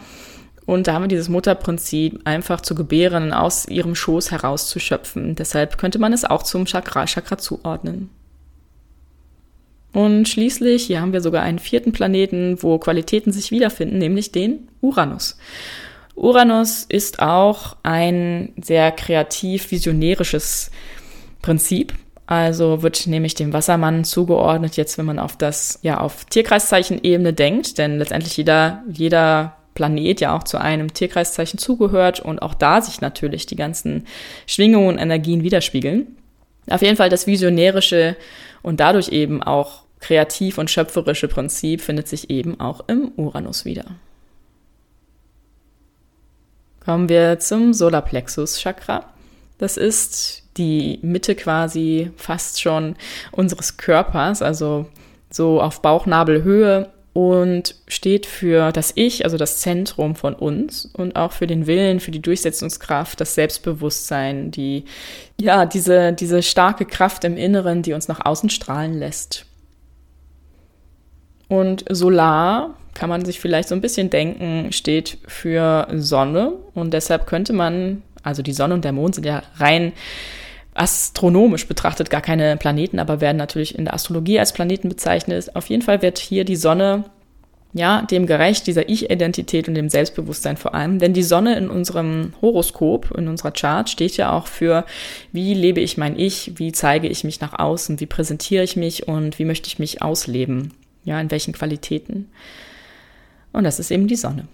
Und 0.66 0.88
da 0.88 0.94
haben 0.94 1.04
wir 1.04 1.08
dieses 1.08 1.30
Mutterprinzip, 1.30 2.22
einfach 2.26 2.62
zu 2.62 2.74
gebären, 2.74 3.32
aus 3.32 3.68
ihrem 3.68 3.94
Schoß 3.94 4.32
herauszuschöpfen. 4.32 5.36
Deshalb 5.36 5.78
könnte 5.78 6.00
man 6.00 6.14
es 6.14 6.26
auch 6.26 6.44
zum 6.44 6.66
Sakralchakra 6.66 7.38
zuordnen. 7.38 8.10
Und 9.94 10.30
schließlich, 10.30 10.84
hier 10.84 11.02
haben 11.02 11.14
wir 11.14 11.22
sogar 11.22 11.44
einen 11.44 11.60
vierten 11.60 11.92
Planeten, 11.92 12.64
wo 12.64 12.80
Qualitäten 12.80 13.32
sich 13.32 13.52
wiederfinden, 13.52 13.98
nämlich 13.98 14.32
den 14.32 14.70
Uranus. 14.80 15.38
Uranus 16.16 16.86
ist 16.88 17.22
auch 17.22 17.78
ein 17.84 18.54
sehr 18.62 18.92
kreativ 18.92 19.72
visionärisches 19.72 20.72
Prinzip. 21.42 21.94
Also 22.28 22.82
wird 22.82 23.08
nämlich 23.08 23.36
dem 23.36 23.52
Wassermann 23.52 24.06
zugeordnet, 24.06 24.78
jetzt 24.78 24.98
wenn 24.98 25.06
man 25.06 25.20
auf 25.20 25.36
das, 25.36 25.80
ja, 25.82 26.00
auf 26.00 26.26
Tierkreiszeichen-Ebene 26.26 27.34
denkt, 27.34 27.78
denn 27.78 27.98
letztendlich 27.98 28.38
jeder, 28.38 28.84
jeder 28.90 29.58
Planet 29.74 30.22
ja 30.22 30.36
auch 30.36 30.44
zu 30.44 30.58
einem 30.58 30.94
Tierkreiszeichen 30.94 31.60
zugehört 31.60 32.20
und 32.20 32.42
auch 32.42 32.54
da 32.54 32.82
sich 32.82 33.02
natürlich 33.02 33.48
die 33.48 33.56
ganzen 33.56 34.06
Schwingungen 34.48 34.88
und 34.88 34.98
Energien 34.98 35.44
widerspiegeln. 35.44 36.16
Auf 36.70 36.82
jeden 36.82 36.96
Fall 36.96 37.10
das 37.10 37.28
visionärische 37.28 38.16
und 38.62 38.80
dadurch 38.80 39.10
eben 39.10 39.44
auch 39.44 39.84
kreativ 40.00 40.58
und 40.58 40.70
schöpferische 40.70 41.28
Prinzip 41.28 41.82
findet 41.82 42.08
sich 42.08 42.30
eben 42.30 42.60
auch 42.60 42.82
im 42.88 43.12
Uranus 43.18 43.66
wieder. 43.66 43.86
Kommen 46.84 47.10
wir 47.10 47.40
zum 47.40 47.74
Solarplexus 47.74 48.60
Chakra. 48.60 49.06
Das 49.60 49.78
ist 49.78 50.44
die 50.58 51.00
Mitte 51.04 51.36
quasi 51.36 52.12
fast 52.18 52.60
schon 52.60 52.96
unseres 53.32 53.78
Körpers, 53.78 54.42
also 54.42 54.88
so 55.30 55.62
auf 55.62 55.82
Bauchnabelhöhe 55.82 56.90
und 57.14 57.76
steht 57.88 58.26
für 58.26 58.72
das 58.72 58.94
Ich, 58.96 59.26
also 59.26 59.38
das 59.38 59.60
Zentrum 59.60 60.16
von 60.16 60.34
uns 60.34 60.90
und 60.94 61.16
auch 61.16 61.34
für 61.34 61.46
den 61.46 61.68
Willen, 61.68 62.00
für 62.00 62.12
die 62.12 62.22
Durchsetzungskraft, 62.22 63.20
das 63.22 63.36
Selbstbewusstsein, 63.36 64.50
die, 64.50 64.86
ja, 65.40 65.66
diese, 65.66 66.14
diese 66.14 66.42
starke 66.42 66.86
Kraft 66.86 67.24
im 67.24 67.38
Inneren, 67.38 67.82
die 67.84 67.94
uns 67.94 68.08
nach 68.08 68.26
außen 68.26 68.50
strahlen 68.50 68.98
lässt. 68.98 69.46
Und 71.52 71.84
Solar 71.90 72.76
kann 72.94 73.10
man 73.10 73.26
sich 73.26 73.42
vielleicht 73.42 73.68
so 73.68 73.76
ein 73.76 73.82
bisschen 73.82 74.10
denken, 74.10 74.72
steht 74.72 75.18
für 75.28 75.86
Sonne. 75.96 76.54
Und 76.74 76.94
deshalb 76.94 77.28
könnte 77.28 77.52
man, 77.52 78.04
also 78.24 78.42
die 78.42 78.54
Sonne 78.54 78.74
und 78.74 78.86
der 78.86 78.94
Mond 78.94 79.16
sind 79.16 79.26
ja 79.26 79.44
rein 79.58 79.92
astronomisch 80.74 81.68
betrachtet 81.68 82.10
gar 82.10 82.22
keine 82.22 82.56
Planeten, 82.56 83.00
aber 83.00 83.20
werden 83.20 83.36
natürlich 83.36 83.78
in 83.78 83.84
der 83.84 83.94
Astrologie 83.94 84.40
als 84.40 84.54
Planeten 84.54 84.88
bezeichnet. 84.88 85.54
Auf 85.54 85.68
jeden 85.68 85.82
Fall 85.82 86.02
wird 86.02 86.20
hier 86.20 86.46
die 86.46 86.56
Sonne 86.56 87.04
ja, 87.74 88.04
dem 88.04 88.28
gerecht, 88.28 88.66
dieser 88.68 88.88
Ich-Identität 88.88 89.68
und 89.68 89.76
dem 89.76 89.90
Selbstbewusstsein 89.90 90.56
vor 90.56 90.74
allem. 90.74 91.00
Denn 91.00 91.12
die 91.12 91.22
Sonne 91.22 91.58
in 91.58 91.70
unserem 91.70 92.32
Horoskop, 92.42 93.12
in 93.18 93.28
unserer 93.28 93.52
Chart, 93.52 93.90
steht 93.90 94.16
ja 94.16 94.32
auch 94.32 94.48
für, 94.48 94.86
wie 95.34 95.54
lebe 95.54 95.82
ich 95.82 95.98
mein 95.98 96.18
Ich, 96.18 96.54
wie 96.56 96.72
zeige 96.72 97.10
ich 97.10 97.26
mich 97.26 97.42
nach 97.42 97.60
außen, 97.60 98.00
wie 98.00 98.06
präsentiere 98.06 98.64
ich 98.64 98.78
mich 98.78 99.10
und 99.10 99.38
wie 99.38 99.46
möchte 99.46 99.68
ich 99.68 99.80
mich 99.80 100.02
ausleben. 100.02 100.72
Ja, 101.04 101.20
in 101.20 101.32
welchen 101.32 101.54
Qualitäten. 101.54 102.30
Und 103.52 103.64
das 103.64 103.80
ist 103.80 103.92
eben 103.92 104.08
die 104.08 104.16
Sonne. 104.16 104.48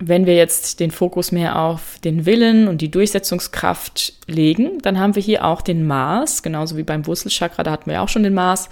Wenn 0.00 0.26
wir 0.26 0.36
jetzt 0.36 0.78
den 0.78 0.92
Fokus 0.92 1.32
mehr 1.32 1.58
auf 1.58 1.98
den 2.04 2.24
Willen 2.24 2.68
und 2.68 2.80
die 2.80 2.90
Durchsetzungskraft 2.90 4.14
legen, 4.28 4.78
dann 4.82 4.98
haben 4.98 5.16
wir 5.16 5.22
hier 5.22 5.44
auch 5.44 5.60
den 5.60 5.86
Mars, 5.86 6.42
genauso 6.42 6.76
wie 6.76 6.84
beim 6.84 7.06
Wurzelchakra, 7.06 7.64
da 7.64 7.72
hatten 7.72 7.86
wir 7.86 7.94
ja 7.94 8.02
auch 8.04 8.08
schon 8.08 8.22
den 8.22 8.34
Mars. 8.34 8.68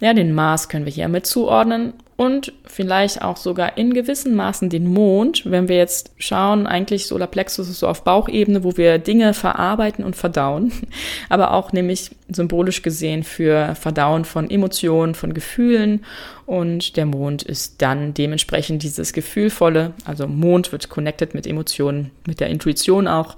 Ja, 0.00 0.12
den 0.12 0.34
Mars 0.34 0.68
können 0.68 0.84
wir 0.84 0.92
hier 0.92 1.08
mit 1.08 1.26
zuordnen 1.26 1.92
und 2.16 2.54
vielleicht 2.64 3.20
auch 3.20 3.36
sogar 3.36 3.76
in 3.76 3.92
gewissen 3.92 4.34
Maßen 4.34 4.70
den 4.70 4.86
Mond, 4.90 5.42
wenn 5.44 5.68
wir 5.68 5.76
jetzt 5.76 6.12
schauen, 6.16 6.66
eigentlich 6.66 7.06
Solarplexus 7.06 7.68
ist 7.68 7.80
so 7.80 7.88
auf 7.88 8.04
Bauchebene, 8.04 8.64
wo 8.64 8.78
wir 8.78 8.98
Dinge 8.98 9.34
verarbeiten 9.34 10.02
und 10.02 10.16
verdauen, 10.16 10.72
aber 11.28 11.52
auch 11.52 11.72
nämlich 11.72 12.10
symbolisch 12.28 12.80
gesehen 12.80 13.22
für 13.22 13.74
Verdauen 13.74 14.24
von 14.24 14.50
Emotionen, 14.50 15.14
von 15.14 15.34
Gefühlen. 15.34 16.04
Und 16.46 16.96
der 16.96 17.04
Mond 17.04 17.42
ist 17.42 17.82
dann 17.82 18.14
dementsprechend 18.14 18.82
dieses 18.82 19.12
Gefühlvolle, 19.12 19.92
also 20.06 20.26
Mond 20.26 20.72
wird 20.72 20.88
connected 20.88 21.34
mit 21.34 21.46
Emotionen, 21.46 22.12
mit 22.26 22.40
der 22.40 22.48
Intuition 22.48 23.08
auch. 23.08 23.36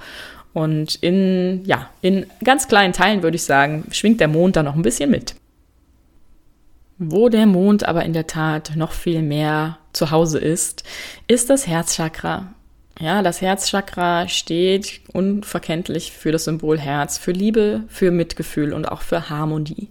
Und 0.53 0.97
in, 0.97 1.63
ja, 1.65 1.91
in 2.01 2.27
ganz 2.45 2.69
kleinen 2.69 2.93
Teilen 2.93 3.23
würde 3.23 3.37
ich 3.37 3.45
sagen, 3.45 3.85
schwingt 3.91 4.21
der 4.21 4.29
Mond 4.29 4.57
da 4.57 4.63
noch 4.63 4.77
ein 4.77 4.83
bisschen 4.83 5.11
mit. 5.11 5.35
Wo 6.99 7.29
der 7.29 7.47
Mond 7.47 7.87
aber 7.87 8.05
in 8.05 8.13
der 8.13 8.27
Tat 8.27 8.73
noch 8.75 8.91
viel 8.91 9.23
mehr 9.23 9.79
zu 9.93 10.11
Hause 10.11 10.39
ist, 10.39 10.83
ist 11.29 11.49
das 11.49 11.67
Herzchakra. 11.69 12.53
Ja, 13.01 13.23
das 13.23 13.41
Herzchakra 13.41 14.27
steht 14.27 15.01
unverkenntlich 15.13 16.11
für 16.11 16.33
das 16.33 16.45
Symbol 16.45 16.79
Herz, 16.79 17.17
für 17.17 17.31
Liebe, 17.31 17.85
für 17.87 18.11
Mitgefühl 18.11 18.73
und 18.73 18.87
auch 18.87 19.03
für 19.03 19.31
Harmonie. 19.31 19.89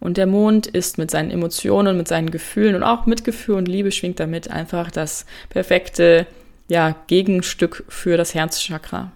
Und 0.00 0.18
der 0.18 0.26
Mond 0.26 0.66
ist 0.66 0.98
mit 0.98 1.10
seinen 1.10 1.30
Emotionen, 1.30 1.96
mit 1.96 2.08
seinen 2.08 2.30
Gefühlen 2.30 2.74
und 2.74 2.82
auch 2.82 3.06
Mitgefühl 3.06 3.54
und 3.54 3.66
Liebe 3.66 3.90
schwingt 3.90 4.20
damit 4.20 4.50
einfach 4.50 4.90
das 4.90 5.24
perfekte, 5.48 6.26
ja, 6.68 6.94
Gegenstück 7.06 7.84
für 7.88 8.18
das 8.18 8.34
Herzchakra. 8.34 9.12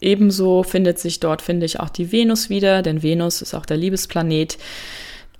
Ebenso 0.00 0.64
findet 0.64 0.98
sich 0.98 1.20
dort, 1.20 1.40
finde 1.40 1.66
ich, 1.66 1.78
auch 1.78 1.90
die 1.90 2.10
Venus 2.10 2.50
wieder, 2.50 2.82
denn 2.82 3.04
Venus 3.04 3.40
ist 3.40 3.54
auch 3.54 3.64
der 3.64 3.76
Liebesplanet 3.76 4.58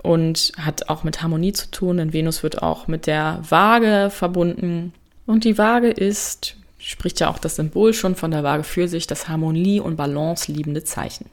und 0.02 0.52
hat 0.58 0.88
auch 0.88 1.04
mit 1.04 1.22
Harmonie 1.22 1.52
zu 1.52 1.70
tun, 1.70 1.98
denn 1.98 2.12
Venus 2.12 2.42
wird 2.42 2.62
auch 2.62 2.88
mit 2.88 3.06
der 3.06 3.40
Waage 3.48 4.10
verbunden. 4.10 4.92
Und 5.26 5.44
die 5.44 5.58
Waage 5.58 5.90
ist, 5.90 6.56
spricht 6.78 7.20
ja 7.20 7.30
auch 7.30 7.38
das 7.38 7.56
Symbol 7.56 7.94
schon 7.94 8.16
von 8.16 8.30
der 8.30 8.42
Waage 8.42 8.64
für 8.64 8.88
sich, 8.88 9.06
das 9.06 9.28
Harmonie 9.28 9.80
und 9.80 9.96
Balance 9.96 10.50
liebende 10.50 10.84
Zeichen. 10.84 11.26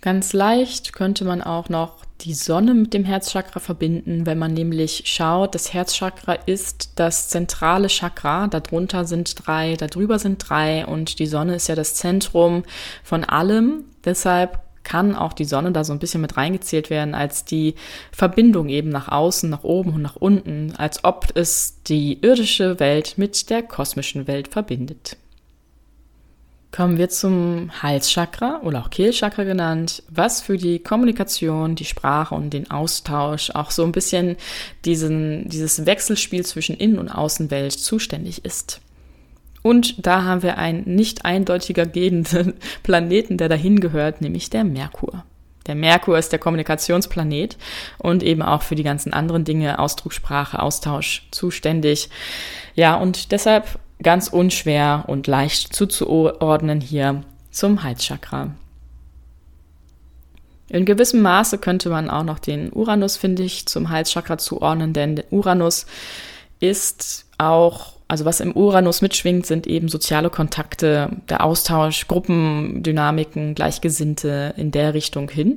Ganz 0.00 0.32
leicht 0.32 0.92
könnte 0.92 1.24
man 1.24 1.42
auch 1.42 1.68
noch 1.68 2.04
die 2.22 2.34
Sonne 2.34 2.74
mit 2.74 2.94
dem 2.94 3.04
Herzchakra 3.04 3.60
verbinden, 3.60 4.26
wenn 4.26 4.38
man 4.38 4.52
nämlich 4.52 5.02
schaut, 5.06 5.54
das 5.54 5.72
Herzchakra 5.72 6.34
ist 6.34 6.92
das 6.96 7.28
zentrale 7.28 7.88
Chakra, 7.88 8.48
darunter 8.48 9.04
sind 9.04 9.46
drei, 9.46 9.76
darüber 9.76 10.18
sind 10.18 10.38
drei 10.48 10.86
und 10.86 11.18
die 11.18 11.26
Sonne 11.26 11.56
ist 11.56 11.68
ja 11.68 11.74
das 11.74 11.94
Zentrum 11.94 12.64
von 13.04 13.24
allem. 13.24 13.84
Deshalb 14.04 14.58
kann 14.84 15.14
auch 15.14 15.32
die 15.32 15.44
Sonne 15.44 15.72
da 15.72 15.84
so 15.84 15.92
ein 15.92 15.98
bisschen 15.98 16.20
mit 16.20 16.36
reingezählt 16.36 16.90
werden 16.90 17.14
als 17.14 17.44
die 17.44 17.74
Verbindung 18.10 18.68
eben 18.68 18.88
nach 18.88 19.08
außen, 19.08 19.48
nach 19.48 19.64
oben 19.64 19.94
und 19.94 20.02
nach 20.02 20.16
unten, 20.16 20.74
als 20.76 21.04
ob 21.04 21.28
es 21.34 21.82
die 21.84 22.20
irdische 22.20 22.80
Welt 22.80 23.14
mit 23.16 23.50
der 23.50 23.62
kosmischen 23.62 24.26
Welt 24.26 24.48
verbindet. 24.48 25.16
Kommen 26.72 26.96
wir 26.96 27.10
zum 27.10 27.70
Halschakra 27.82 28.62
oder 28.64 28.80
auch 28.80 28.88
Kehlchakra 28.88 29.44
genannt, 29.44 30.02
was 30.08 30.40
für 30.40 30.56
die 30.56 30.78
Kommunikation, 30.78 31.74
die 31.74 31.84
Sprache 31.84 32.34
und 32.34 32.50
den 32.50 32.70
Austausch, 32.70 33.50
auch 33.50 33.70
so 33.70 33.84
ein 33.84 33.92
bisschen 33.92 34.36
diesen, 34.86 35.50
dieses 35.50 35.84
Wechselspiel 35.84 36.46
zwischen 36.46 36.74
Innen- 36.74 36.98
und 36.98 37.10
Außenwelt 37.10 37.72
zuständig 37.72 38.46
ist. 38.46 38.80
Und 39.62 40.06
da 40.06 40.24
haben 40.24 40.42
wir 40.42 40.58
einen 40.58 40.82
nicht 40.84 41.24
eindeutiger 41.24 41.86
gehenden 41.86 42.54
Planeten, 42.82 43.38
der 43.38 43.48
dahin 43.48 43.80
gehört, 43.80 44.20
nämlich 44.20 44.50
der 44.50 44.64
Merkur. 44.64 45.24
Der 45.66 45.76
Merkur 45.76 46.18
ist 46.18 46.32
der 46.32 46.40
Kommunikationsplanet 46.40 47.56
und 47.98 48.24
eben 48.24 48.42
auch 48.42 48.62
für 48.62 48.74
die 48.74 48.82
ganzen 48.82 49.12
anderen 49.12 49.44
Dinge, 49.44 49.78
Ausdruckssprache, 49.78 50.60
Austausch 50.60 51.28
zuständig. 51.30 52.10
Ja, 52.74 52.96
und 52.96 53.30
deshalb 53.30 53.78
ganz 54.02 54.28
unschwer 54.28 55.04
und 55.06 55.28
leicht 55.28 55.74
zuzuordnen 55.74 56.80
hier 56.80 57.22
zum 57.52 57.84
Halschakra. 57.84 58.50
In 60.68 60.84
gewissem 60.84 61.22
Maße 61.22 61.58
könnte 61.58 61.90
man 61.90 62.10
auch 62.10 62.24
noch 62.24 62.38
den 62.38 62.72
Uranus, 62.72 63.16
finde 63.16 63.42
ich, 63.42 63.66
zum 63.66 63.90
Halschakra 63.90 64.38
zuordnen, 64.38 64.92
denn 64.92 65.22
Uranus 65.30 65.86
ist 66.60 67.26
auch 67.38 67.92
also 68.12 68.26
was 68.26 68.40
im 68.40 68.52
Uranus 68.52 69.00
mitschwingt, 69.00 69.46
sind 69.46 69.66
eben 69.66 69.88
soziale 69.88 70.28
Kontakte, 70.28 71.08
der 71.30 71.42
Austausch, 71.42 72.08
Gruppendynamiken, 72.08 73.54
Gleichgesinnte 73.54 74.52
in 74.58 74.70
der 74.70 74.92
Richtung 74.92 75.30
hin. 75.30 75.56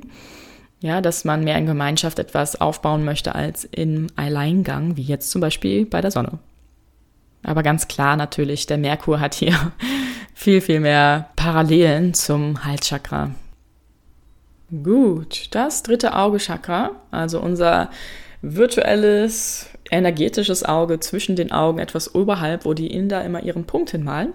Ja, 0.80 1.02
dass 1.02 1.26
man 1.26 1.44
mehr 1.44 1.58
in 1.58 1.66
Gemeinschaft 1.66 2.18
etwas 2.18 2.58
aufbauen 2.58 3.04
möchte 3.04 3.34
als 3.34 3.64
im 3.64 4.06
Alleingang, 4.16 4.96
wie 4.96 5.02
jetzt 5.02 5.30
zum 5.30 5.42
Beispiel 5.42 5.84
bei 5.84 6.00
der 6.00 6.10
Sonne. 6.10 6.38
Aber 7.42 7.62
ganz 7.62 7.88
klar 7.88 8.16
natürlich, 8.16 8.64
der 8.64 8.78
Merkur 8.78 9.20
hat 9.20 9.34
hier 9.34 9.52
viel, 10.34 10.62
viel 10.62 10.80
mehr 10.80 11.28
Parallelen 11.36 12.14
zum 12.14 12.64
Halschakra. 12.64 13.32
Gut, 14.82 15.48
das 15.50 15.82
dritte 15.82 16.14
Auge-Chakra, 16.14 16.92
also 17.10 17.38
unser 17.38 17.90
virtuelles 18.40 19.68
energetisches 19.90 20.64
Auge 20.64 21.00
zwischen 21.00 21.36
den 21.36 21.52
Augen, 21.52 21.78
etwas 21.78 22.14
oberhalb, 22.14 22.64
wo 22.64 22.74
die 22.74 22.88
Inder 22.88 23.24
immer 23.24 23.42
ihren 23.42 23.64
Punkt 23.64 23.90
hinmalen. 23.90 24.32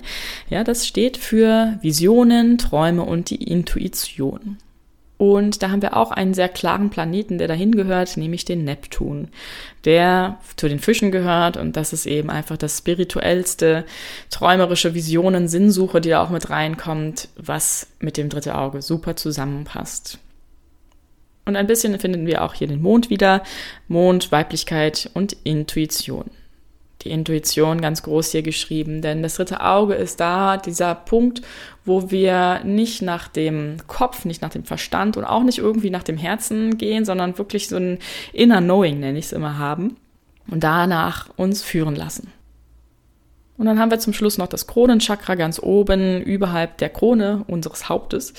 Ja, 0.49 0.63
das 0.63 0.87
steht 0.87 1.17
für 1.17 1.77
Visionen, 1.81 2.57
Träume 2.57 3.03
und 3.03 3.29
die 3.29 3.43
Intuition. 3.43 4.57
Und 5.21 5.61
da 5.61 5.69
haben 5.69 5.83
wir 5.83 5.95
auch 5.95 6.09
einen 6.09 6.33
sehr 6.33 6.49
klaren 6.49 6.89
Planeten, 6.89 7.37
der 7.37 7.47
dahin 7.47 7.73
gehört, 7.73 8.17
nämlich 8.17 8.43
den 8.43 8.63
Neptun, 8.63 9.27
der 9.85 10.39
zu 10.55 10.67
den 10.67 10.79
Fischen 10.79 11.11
gehört 11.11 11.57
und 11.57 11.77
das 11.77 11.93
ist 11.93 12.07
eben 12.07 12.31
einfach 12.31 12.57
das 12.57 12.79
spirituellste, 12.79 13.85
träumerische 14.31 14.95
Visionen, 14.95 15.47
Sinnsuche, 15.47 16.01
die 16.01 16.09
da 16.09 16.23
auch 16.23 16.31
mit 16.31 16.49
reinkommt, 16.49 17.29
was 17.35 17.85
mit 17.99 18.17
dem 18.17 18.29
dritte 18.29 18.57
Auge 18.57 18.81
super 18.81 19.15
zusammenpasst. 19.15 20.17
Und 21.45 21.55
ein 21.55 21.67
bisschen 21.67 21.97
finden 21.99 22.27
wir 22.27 22.43
auch 22.43 22.53
hier 22.53 22.67
den 22.67 22.81
Mond 22.81 23.09
wieder. 23.09 23.43
Mond, 23.87 24.31
Weiblichkeit 24.31 25.09
und 25.13 25.35
Intuition. 25.43 26.29
Die 27.03 27.09
Intuition 27.09 27.81
ganz 27.81 28.03
groß 28.03 28.31
hier 28.31 28.43
geschrieben, 28.43 29.01
denn 29.01 29.23
das 29.23 29.35
dritte 29.35 29.61
Auge 29.61 29.95
ist 29.95 30.19
da 30.19 30.57
dieser 30.57 30.93
Punkt, 30.93 31.41
wo 31.83 32.11
wir 32.11 32.61
nicht 32.63 33.01
nach 33.01 33.27
dem 33.27 33.77
Kopf, 33.87 34.23
nicht 34.25 34.43
nach 34.43 34.51
dem 34.51 34.65
Verstand 34.65 35.17
und 35.17 35.25
auch 35.25 35.41
nicht 35.43 35.57
irgendwie 35.57 35.89
nach 35.89 36.03
dem 36.03 36.17
Herzen 36.17 36.77
gehen, 36.77 37.03
sondern 37.03 37.39
wirklich 37.39 37.69
so 37.69 37.77
ein 37.77 37.97
inner 38.33 38.61
Knowing, 38.61 38.99
nenne 38.99 39.17
ich 39.17 39.25
es 39.25 39.31
immer, 39.31 39.57
haben 39.57 39.97
und 40.47 40.63
danach 40.63 41.29
uns 41.37 41.63
führen 41.63 41.95
lassen. 41.95 42.31
Und 43.57 43.65
dann 43.65 43.79
haben 43.79 43.91
wir 43.91 43.99
zum 43.99 44.13
Schluss 44.13 44.37
noch 44.37 44.47
das 44.47 44.67
Kronenchakra 44.67 45.35
ganz 45.35 45.59
oben, 45.61 46.21
überhalb 46.21 46.77
der 46.77 46.89
Krone 46.89 47.43
unseres 47.47 47.89
Hauptes. 47.89 48.33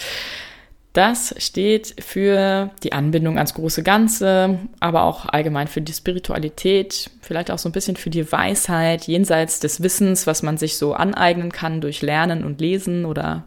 Das 0.92 1.34
steht 1.38 1.94
für 2.04 2.70
die 2.82 2.92
Anbindung 2.92 3.38
ans 3.38 3.54
große 3.54 3.82
Ganze, 3.82 4.58
aber 4.78 5.04
auch 5.04 5.24
allgemein 5.26 5.66
für 5.66 5.80
die 5.80 5.92
Spiritualität, 5.92 7.10
vielleicht 7.22 7.50
auch 7.50 7.58
so 7.58 7.70
ein 7.70 7.72
bisschen 7.72 7.96
für 7.96 8.10
die 8.10 8.30
Weisheit 8.30 9.06
jenseits 9.06 9.58
des 9.58 9.82
Wissens, 9.82 10.26
was 10.26 10.42
man 10.42 10.58
sich 10.58 10.76
so 10.76 10.92
aneignen 10.92 11.50
kann 11.50 11.80
durch 11.80 12.02
Lernen 12.02 12.44
und 12.44 12.60
Lesen 12.60 13.06
oder 13.06 13.44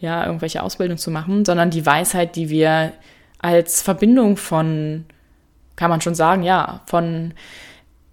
ja, 0.00 0.26
irgendwelche 0.26 0.64
Ausbildung 0.64 0.98
zu 0.98 1.12
machen, 1.12 1.44
sondern 1.44 1.70
die 1.70 1.86
Weisheit, 1.86 2.34
die 2.34 2.50
wir 2.50 2.92
als 3.38 3.82
Verbindung 3.82 4.36
von, 4.36 5.04
kann 5.76 5.90
man 5.90 6.00
schon 6.00 6.16
sagen, 6.16 6.42
ja, 6.42 6.82
von 6.86 7.34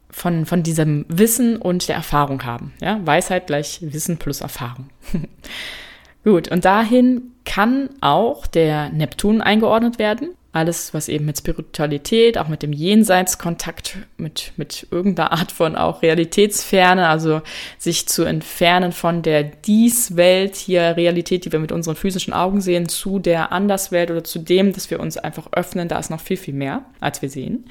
von, 0.10 0.48
von 0.48 0.64
diesem 0.64 1.06
Wissen 1.10 1.58
und 1.58 1.88
der 1.88 1.96
Erfahrung 1.96 2.44
haben. 2.44 2.74
Ja, 2.82 3.00
Weisheit 3.06 3.46
gleich 3.46 3.80
Wissen 3.82 4.18
plus 4.18 4.42
Erfahrung. 4.42 4.90
Gut, 6.24 6.48
und 6.48 6.66
dahin 6.66 7.34
kann 7.48 7.90
auch 8.02 8.46
der 8.46 8.90
Neptun 8.90 9.42
eingeordnet 9.42 9.98
werden. 9.98 10.30
alles, 10.54 10.92
was 10.94 11.08
eben 11.08 11.26
mit 11.26 11.38
Spiritualität, 11.38 12.38
auch 12.40 12.48
mit 12.48 12.64
dem 12.64 12.74
Jenseitskontakt, 12.74 13.98
mit, 14.18 14.54
mit 14.58 14.88
irgendeiner 14.90 15.32
Art 15.32 15.52
von 15.52 15.76
auch 15.76 16.02
Realitätsferne, 16.02 17.08
also 17.08 17.42
sich 17.78 18.08
zu 18.08 18.24
entfernen 18.24 18.92
von 18.92 19.22
der 19.22 19.44
Dies-Welt 19.44 20.56
hier, 20.56 20.98
Realität, 20.98 21.46
die 21.46 21.52
wir 21.52 21.60
mit 21.60 21.72
unseren 21.72 21.96
physischen 21.96 22.34
Augen 22.34 22.60
sehen, 22.60 22.90
zu 22.90 23.20
der 23.20 23.52
Anderswelt 23.52 24.10
oder 24.10 24.24
zu 24.24 24.40
dem, 24.40 24.74
dass 24.74 24.90
wir 24.90 25.00
uns 25.00 25.18
einfach 25.18 25.48
öffnen, 25.52 25.90
da 25.90 26.00
ist 26.00 26.10
noch 26.10 26.22
viel, 26.22 26.38
viel 26.38 26.56
mehr, 26.56 26.84
als 27.00 27.22
wir 27.22 27.30
sehen. 27.30 27.66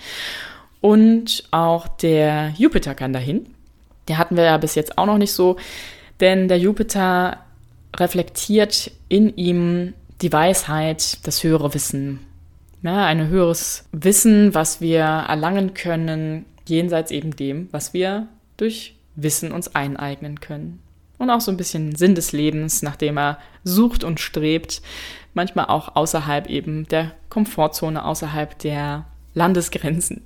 Und 0.81 1.43
auch 1.51 1.89
der 1.89 2.55
Jupiter 2.57 2.95
kann 2.95 3.13
dahin. 3.13 3.47
Der 4.07 4.19
hatten 4.19 4.37
wir 4.37 4.45
ja 4.45 4.59
bis 4.59 4.77
jetzt 4.77 4.97
auch 4.97 5.07
noch 5.07 5.19
nicht 5.19 5.33
so, 5.33 5.57
denn 6.21 6.47
der 6.47 6.59
Jupiter 6.59 7.46
reflektiert 7.99 8.91
in 9.09 9.37
ihm 9.37 9.95
die 10.23 10.33
Weisheit, 10.33 11.19
das 11.27 11.43
höhere 11.43 11.75
Wissen. 11.75 12.21
Ja, 12.83 13.05
ein 13.07 13.29
höheres 13.29 13.85
Wissen, 13.93 14.55
was 14.55 14.81
wir 14.81 15.01
erlangen 15.01 15.75
können, 15.75 16.47
jenseits 16.67 17.11
eben 17.11 17.35
dem, 17.35 17.69
was 17.73 17.95
wir 17.95 18.29
durch 18.57 18.97
Wissen 19.15 19.53
uns 19.53 19.75
eineignen 19.75 20.41
können. 20.41 20.81
Und 21.19 21.31
auch 21.31 21.41
so 21.41 21.51
ein 21.51 21.57
bisschen 21.57 21.95
Sinn 21.95 22.15
des 22.15 22.33
Lebens, 22.33 22.83
nachdem 22.83 23.19
er 23.19 23.39
sucht 23.65 24.05
und 24.05 24.21
strebt, 24.21 24.83
manchmal 25.35 25.67
auch 25.67 25.97
außerhalb 25.97 26.49
eben 26.49 26.87
der 26.89 27.13
Komfortzone, 27.31 28.05
außerhalb 28.05 28.59
der 28.59 29.07
Landesgrenzen. 29.35 30.23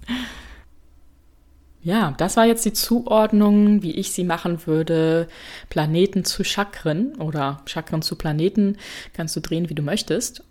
Ja, 1.82 2.14
das 2.18 2.36
war 2.36 2.44
jetzt 2.44 2.64
die 2.66 2.74
Zuordnung, 2.74 3.82
wie 3.82 3.92
ich 3.92 4.12
sie 4.12 4.24
machen 4.24 4.66
würde. 4.66 5.28
Planeten 5.70 6.24
zu 6.24 6.44
Chakren 6.44 7.14
oder 7.14 7.62
Chakren 7.66 8.02
zu 8.02 8.16
Planeten 8.16 8.76
kannst 9.14 9.34
du 9.34 9.40
drehen, 9.40 9.70
wie 9.70 9.74
du 9.74 9.82
möchtest. 9.82 10.44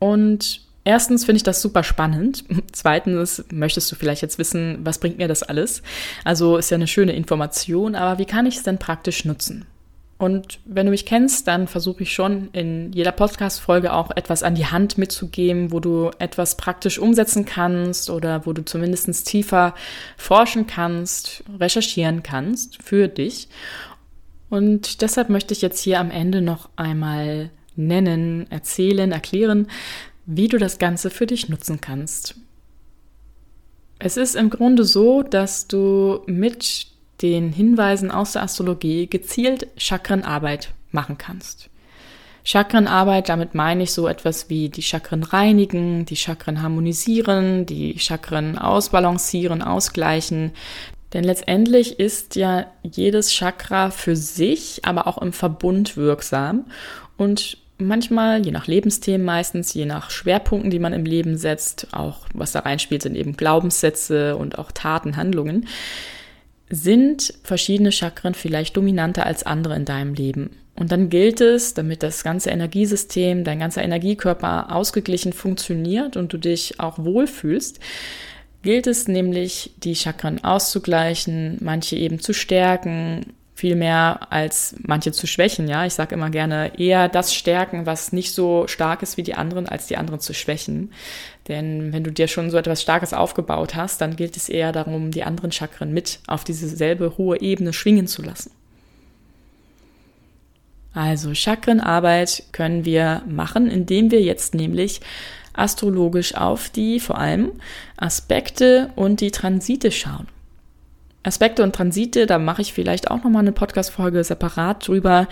Und 0.00 0.62
erstens 0.84 1.24
finde 1.24 1.36
ich 1.36 1.44
das 1.44 1.62
super 1.62 1.84
spannend. 1.84 2.44
Zweitens 2.72 3.44
möchtest 3.52 3.92
du 3.92 3.96
vielleicht 3.96 4.22
jetzt 4.22 4.38
wissen, 4.38 4.78
was 4.82 4.98
bringt 4.98 5.18
mir 5.18 5.28
das 5.28 5.44
alles? 5.44 5.82
Also 6.24 6.56
ist 6.56 6.70
ja 6.70 6.74
eine 6.76 6.88
schöne 6.88 7.12
Information, 7.12 7.94
aber 7.94 8.18
wie 8.18 8.26
kann 8.26 8.46
ich 8.46 8.56
es 8.56 8.64
denn 8.64 8.78
praktisch 8.78 9.24
nutzen? 9.24 9.66
Und 10.22 10.60
wenn 10.64 10.86
du 10.86 10.92
mich 10.92 11.04
kennst, 11.04 11.48
dann 11.48 11.66
versuche 11.66 12.04
ich 12.04 12.12
schon 12.12 12.50
in 12.52 12.92
jeder 12.92 13.10
Podcast-Folge 13.10 13.92
auch 13.92 14.12
etwas 14.12 14.44
an 14.44 14.54
die 14.54 14.66
Hand 14.66 14.96
mitzugeben, 14.96 15.72
wo 15.72 15.80
du 15.80 16.12
etwas 16.20 16.56
praktisch 16.56 17.00
umsetzen 17.00 17.44
kannst 17.44 18.08
oder 18.08 18.46
wo 18.46 18.52
du 18.52 18.64
zumindest 18.64 19.26
tiefer 19.26 19.74
forschen 20.16 20.68
kannst, 20.68 21.42
recherchieren 21.58 22.22
kannst 22.22 22.80
für 22.80 23.08
dich. 23.08 23.48
Und 24.48 25.02
deshalb 25.02 25.28
möchte 25.28 25.54
ich 25.54 25.60
jetzt 25.60 25.80
hier 25.80 25.98
am 25.98 26.12
Ende 26.12 26.40
noch 26.40 26.68
einmal 26.76 27.50
nennen, 27.74 28.46
erzählen, 28.48 29.10
erklären, 29.10 29.66
wie 30.24 30.46
du 30.46 30.56
das 30.56 30.78
Ganze 30.78 31.10
für 31.10 31.26
dich 31.26 31.48
nutzen 31.48 31.80
kannst. 31.80 32.36
Es 33.98 34.16
ist 34.16 34.36
im 34.36 34.50
Grunde 34.50 34.84
so, 34.84 35.24
dass 35.24 35.66
du 35.66 36.22
mit 36.26 36.91
den 37.22 37.52
Hinweisen 37.52 38.10
aus 38.10 38.32
der 38.32 38.42
Astrologie 38.42 39.06
gezielt 39.06 39.68
Chakrenarbeit 39.76 40.72
machen 40.90 41.18
kannst. 41.18 41.70
Chakrenarbeit, 42.44 43.28
damit 43.28 43.54
meine 43.54 43.84
ich 43.84 43.92
so 43.92 44.08
etwas 44.08 44.50
wie 44.50 44.68
die 44.68 44.82
Chakren 44.82 45.22
reinigen, 45.22 46.04
die 46.04 46.16
Chakren 46.16 46.60
harmonisieren, 46.60 47.66
die 47.66 47.98
Chakren 48.00 48.58
ausbalancieren, 48.58 49.62
ausgleichen. 49.62 50.50
Denn 51.12 51.22
letztendlich 51.22 52.00
ist 52.00 52.34
ja 52.34 52.66
jedes 52.82 53.32
Chakra 53.32 53.90
für 53.90 54.16
sich, 54.16 54.80
aber 54.84 55.06
auch 55.06 55.18
im 55.18 55.32
Verbund 55.32 55.96
wirksam. 55.96 56.64
Und 57.16 57.58
manchmal, 57.78 58.44
je 58.44 58.50
nach 58.50 58.66
Lebensthemen 58.66 59.24
meistens, 59.24 59.72
je 59.74 59.84
nach 59.84 60.10
Schwerpunkten, 60.10 60.70
die 60.70 60.80
man 60.80 60.94
im 60.94 61.04
Leben 61.04 61.36
setzt, 61.36 61.88
auch 61.92 62.26
was 62.34 62.50
da 62.50 62.60
reinspielt, 62.60 63.02
sind 63.02 63.14
eben 63.14 63.36
Glaubenssätze 63.36 64.36
und 64.36 64.58
auch 64.58 64.72
Taten, 64.72 65.16
Handlungen 65.16 65.68
sind 66.72 67.34
verschiedene 67.44 67.92
Chakren 67.92 68.32
vielleicht 68.32 68.78
dominanter 68.78 69.26
als 69.26 69.44
andere 69.44 69.76
in 69.76 69.84
deinem 69.84 70.14
Leben. 70.14 70.56
Und 70.74 70.90
dann 70.90 71.10
gilt 71.10 71.42
es, 71.42 71.74
damit 71.74 72.02
das 72.02 72.24
ganze 72.24 72.48
Energiesystem, 72.48 73.44
dein 73.44 73.58
ganzer 73.58 73.82
Energiekörper 73.82 74.74
ausgeglichen 74.74 75.34
funktioniert 75.34 76.16
und 76.16 76.32
du 76.32 76.38
dich 76.38 76.80
auch 76.80 76.98
wohlfühlst, 76.98 77.78
gilt 78.62 78.86
es 78.86 79.06
nämlich, 79.06 79.74
die 79.76 79.94
Chakren 79.94 80.42
auszugleichen, 80.42 81.58
manche 81.60 81.96
eben 81.96 82.20
zu 82.20 82.32
stärken, 82.32 83.34
viel 83.54 83.76
mehr 83.76 84.32
als 84.32 84.74
manche 84.80 85.12
zu 85.12 85.26
schwächen. 85.26 85.68
Ja, 85.68 85.84
ich 85.84 85.92
sage 85.92 86.14
immer 86.14 86.30
gerne 86.30 86.78
eher 86.78 87.08
das 87.10 87.34
stärken, 87.34 87.84
was 87.84 88.12
nicht 88.12 88.32
so 88.32 88.66
stark 88.66 89.02
ist 89.02 89.18
wie 89.18 89.22
die 89.22 89.34
anderen, 89.34 89.68
als 89.68 89.88
die 89.88 89.98
anderen 89.98 90.20
zu 90.20 90.32
schwächen. 90.32 90.90
Denn 91.48 91.92
wenn 91.92 92.04
du 92.04 92.12
dir 92.12 92.28
schon 92.28 92.50
so 92.50 92.56
etwas 92.56 92.82
Starkes 92.82 93.12
aufgebaut 93.12 93.74
hast, 93.74 94.00
dann 94.00 94.16
gilt 94.16 94.36
es 94.36 94.48
eher 94.48 94.72
darum, 94.72 95.10
die 95.10 95.24
anderen 95.24 95.50
Chakren 95.50 95.92
mit 95.92 96.20
auf 96.26 96.44
diese 96.44 96.68
selbe 96.68 97.18
hohe 97.18 97.40
Ebene 97.40 97.72
schwingen 97.72 98.06
zu 98.06 98.22
lassen. 98.22 98.52
Also 100.94 101.34
Chakrenarbeit 101.34 102.44
können 102.52 102.84
wir 102.84 103.22
machen, 103.26 103.68
indem 103.68 104.10
wir 104.10 104.22
jetzt 104.22 104.54
nämlich 104.54 105.00
astrologisch 105.54 106.34
auf 106.34 106.68
die 106.68 107.00
vor 107.00 107.18
allem 107.18 107.52
Aspekte 107.96 108.90
und 108.94 109.20
die 109.20 109.30
Transite 109.30 109.90
schauen. 109.90 110.28
Aspekte 111.24 111.62
und 111.62 111.74
Transite, 111.74 112.26
da 112.26 112.38
mache 112.38 112.62
ich 112.62 112.72
vielleicht 112.72 113.10
auch 113.10 113.22
nochmal 113.22 113.42
eine 113.42 113.52
Podcast-Folge 113.52 114.24
separat 114.24 114.86
drüber. 114.88 115.28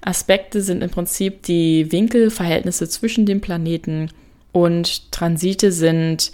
Aspekte 0.00 0.60
sind 0.60 0.82
im 0.82 0.90
Prinzip 0.90 1.42
die 1.42 1.90
Winkelverhältnisse 1.90 2.88
zwischen 2.88 3.26
den 3.26 3.40
Planeten 3.40 4.08
und 4.52 5.10
Transite 5.12 5.72
sind 5.72 6.32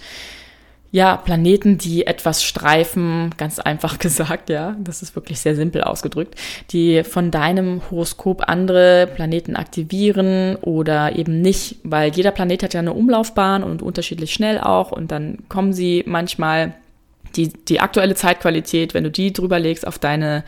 ja, 0.91 1.17
Planeten, 1.17 1.77
die 1.77 2.07
etwas 2.07 2.43
streifen, 2.43 3.31
ganz 3.37 3.59
einfach 3.59 3.99
gesagt, 3.99 4.49
ja, 4.49 4.75
das 4.79 5.01
ist 5.01 5.15
wirklich 5.15 5.39
sehr 5.39 5.55
simpel 5.55 5.83
ausgedrückt, 5.83 6.35
die 6.71 7.03
von 7.03 7.31
deinem 7.31 7.81
Horoskop 7.91 8.43
andere 8.47 9.07
Planeten 9.07 9.55
aktivieren 9.55 10.55
oder 10.57 11.15
eben 11.15 11.41
nicht, 11.41 11.77
weil 11.83 12.11
jeder 12.15 12.31
Planet 12.31 12.63
hat 12.63 12.73
ja 12.73 12.79
eine 12.79 12.93
Umlaufbahn 12.93 13.63
und 13.63 13.81
unterschiedlich 13.81 14.33
schnell 14.33 14.59
auch. 14.59 14.91
Und 14.91 15.11
dann 15.11 15.37
kommen 15.47 15.73
sie 15.73 16.03
manchmal 16.07 16.73
die, 17.35 17.49
die 17.49 17.79
aktuelle 17.79 18.15
Zeitqualität, 18.15 18.95
wenn 18.95 19.03
du 19.03 19.11
die 19.11 19.31
drüber 19.31 19.59
legst 19.59 19.85
auf 19.85 19.99
deine 19.99 20.43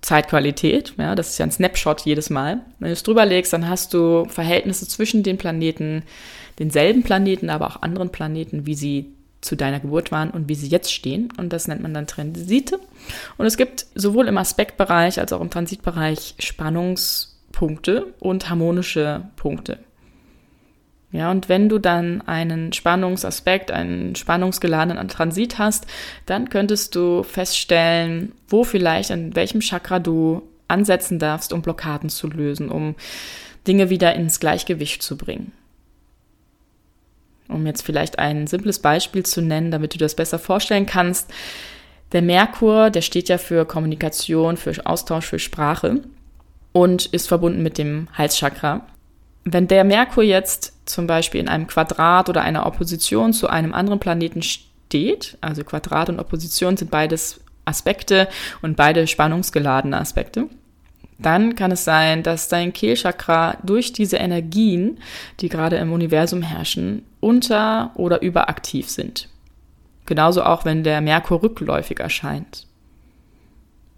Geburtszeitqualität, 0.00 0.94
ja, 0.96 1.14
das 1.14 1.30
ist 1.30 1.38
ja 1.38 1.46
ein 1.46 1.50
Snapshot 1.50 2.02
jedes 2.02 2.30
Mal. 2.30 2.60
Wenn 2.78 2.88
du 2.88 2.92
es 2.92 3.02
drüber 3.02 3.26
legst, 3.26 3.52
dann 3.52 3.68
hast 3.68 3.94
du 3.94 4.26
Verhältnisse 4.26 4.86
zwischen 4.86 5.22
den 5.22 5.38
Planeten, 5.38 6.02
denselben 6.58 7.02
Planeten, 7.02 7.50
aber 7.50 7.66
auch 7.66 7.82
anderen 7.82 8.10
Planeten, 8.10 8.64
wie 8.64 8.74
sie 8.74 9.12
zu 9.40 9.56
deiner 9.56 9.80
Geburt 9.80 10.10
waren 10.10 10.30
und 10.30 10.48
wie 10.48 10.54
sie 10.54 10.68
jetzt 10.68 10.92
stehen. 10.92 11.32
Und 11.36 11.52
das 11.52 11.68
nennt 11.68 11.82
man 11.82 11.94
dann 11.94 12.06
Transite. 12.06 12.78
Und 13.36 13.46
es 13.46 13.56
gibt 13.56 13.86
sowohl 13.94 14.28
im 14.28 14.38
Aspektbereich 14.38 15.20
als 15.20 15.32
auch 15.32 15.40
im 15.40 15.50
Transitbereich 15.50 16.34
Spannungspunkte 16.38 18.14
und 18.18 18.48
harmonische 18.50 19.28
Punkte. 19.36 19.78
Ja, 21.10 21.30
und 21.30 21.48
wenn 21.48 21.70
du 21.70 21.78
dann 21.78 22.20
einen 22.22 22.72
Spannungsaspekt, 22.74 23.70
einen 23.70 24.14
spannungsgeladenen 24.14 25.08
Transit 25.08 25.58
hast, 25.58 25.86
dann 26.26 26.50
könntest 26.50 26.94
du 26.94 27.22
feststellen, 27.22 28.32
wo 28.46 28.62
vielleicht, 28.62 29.10
in 29.10 29.34
welchem 29.34 29.60
Chakra 29.60 30.00
du 30.00 30.42
ansetzen 30.68 31.18
darfst, 31.18 31.54
um 31.54 31.62
Blockaden 31.62 32.10
zu 32.10 32.28
lösen, 32.28 32.68
um 32.68 32.94
Dinge 33.66 33.88
wieder 33.88 34.14
ins 34.14 34.38
Gleichgewicht 34.38 35.02
zu 35.02 35.16
bringen. 35.16 35.52
Um 37.48 37.66
jetzt 37.66 37.82
vielleicht 37.82 38.18
ein 38.18 38.46
simples 38.46 38.78
Beispiel 38.78 39.24
zu 39.24 39.40
nennen, 39.40 39.70
damit 39.70 39.94
du 39.94 39.98
das 39.98 40.14
besser 40.14 40.38
vorstellen 40.38 40.84
kannst. 40.84 41.32
Der 42.12 42.20
Merkur, 42.20 42.90
der 42.90 43.00
steht 43.00 43.30
ja 43.30 43.38
für 43.38 43.64
Kommunikation, 43.64 44.58
für 44.58 44.74
Austausch, 44.84 45.26
für 45.26 45.38
Sprache 45.38 46.02
und 46.72 47.06
ist 47.06 47.28
verbunden 47.28 47.62
mit 47.62 47.78
dem 47.78 48.08
Halschakra. 48.12 48.86
Wenn 49.44 49.68
der 49.68 49.84
Merkur 49.84 50.22
jetzt 50.22 50.77
zum 50.88 51.06
Beispiel 51.06 51.40
in 51.40 51.48
einem 51.48 51.66
Quadrat 51.66 52.28
oder 52.28 52.42
einer 52.42 52.66
Opposition 52.66 53.32
zu 53.32 53.48
einem 53.48 53.74
anderen 53.74 54.00
Planeten 54.00 54.42
steht, 54.42 55.36
also 55.40 55.64
Quadrat 55.64 56.08
und 56.08 56.20
Opposition 56.20 56.76
sind 56.76 56.90
beides 56.90 57.40
Aspekte 57.64 58.28
und 58.62 58.76
beide 58.76 59.06
spannungsgeladene 59.06 59.98
Aspekte, 59.98 60.46
dann 61.18 61.56
kann 61.56 61.72
es 61.72 61.84
sein, 61.84 62.22
dass 62.22 62.48
dein 62.48 62.72
Kehlchakra 62.72 63.58
durch 63.64 63.92
diese 63.92 64.16
Energien, 64.18 64.98
die 65.40 65.48
gerade 65.48 65.76
im 65.76 65.92
Universum 65.92 66.42
herrschen, 66.42 67.04
unter- 67.20 67.90
oder 67.96 68.22
überaktiv 68.22 68.88
sind. 68.88 69.28
Genauso 70.06 70.44
auch, 70.44 70.64
wenn 70.64 70.84
der 70.84 71.00
Merkur 71.00 71.42
rückläufig 71.42 71.98
erscheint. 71.98 72.66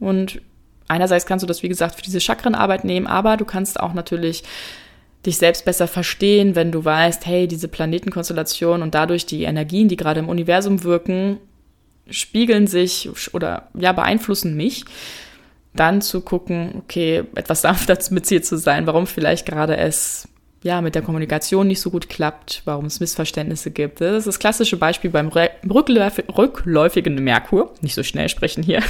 Und 0.00 0.40
einerseits 0.88 1.26
kannst 1.26 1.42
du 1.42 1.46
das, 1.46 1.62
wie 1.62 1.68
gesagt, 1.68 1.94
für 1.94 2.02
diese 2.02 2.20
Chakrenarbeit 2.20 2.84
nehmen, 2.84 3.06
aber 3.06 3.36
du 3.36 3.44
kannst 3.44 3.78
auch 3.78 3.92
natürlich 3.92 4.42
dich 5.26 5.36
selbst 5.36 5.64
besser 5.64 5.86
verstehen, 5.86 6.54
wenn 6.54 6.72
du 6.72 6.84
weißt, 6.84 7.26
hey, 7.26 7.46
diese 7.46 7.68
Planetenkonstellation 7.68 8.82
und 8.82 8.94
dadurch 8.94 9.26
die 9.26 9.42
Energien, 9.42 9.88
die 9.88 9.96
gerade 9.96 10.20
im 10.20 10.28
Universum 10.28 10.82
wirken, 10.82 11.38
spiegeln 12.08 12.66
sich 12.66 13.10
oder 13.34 13.68
ja 13.74 13.92
beeinflussen 13.92 14.56
mich, 14.56 14.84
dann 15.74 16.00
zu 16.00 16.22
gucken, 16.22 16.82
okay, 16.84 17.24
etwas 17.34 17.60
sanfter 17.62 17.98
mit 18.10 18.28
dir 18.30 18.42
zu 18.42 18.56
sein, 18.56 18.86
warum 18.86 19.06
vielleicht 19.06 19.46
gerade 19.46 19.76
es 19.76 20.28
ja, 20.62 20.82
mit 20.82 20.94
der 20.94 21.00
Kommunikation 21.00 21.66
nicht 21.66 21.80
so 21.80 21.90
gut 21.90 22.10
klappt, 22.10 22.60
warum 22.66 22.84
es 22.84 23.00
Missverständnisse 23.00 23.70
gibt. 23.70 24.02
Das 24.02 24.14
ist 24.14 24.26
das 24.26 24.38
klassische 24.38 24.76
Beispiel 24.76 25.10
beim 25.10 25.28
rückläufigen 25.28 27.14
Merkur. 27.14 27.72
Nicht 27.80 27.94
so 27.94 28.02
schnell 28.02 28.28
sprechen 28.28 28.62
hier. 28.62 28.82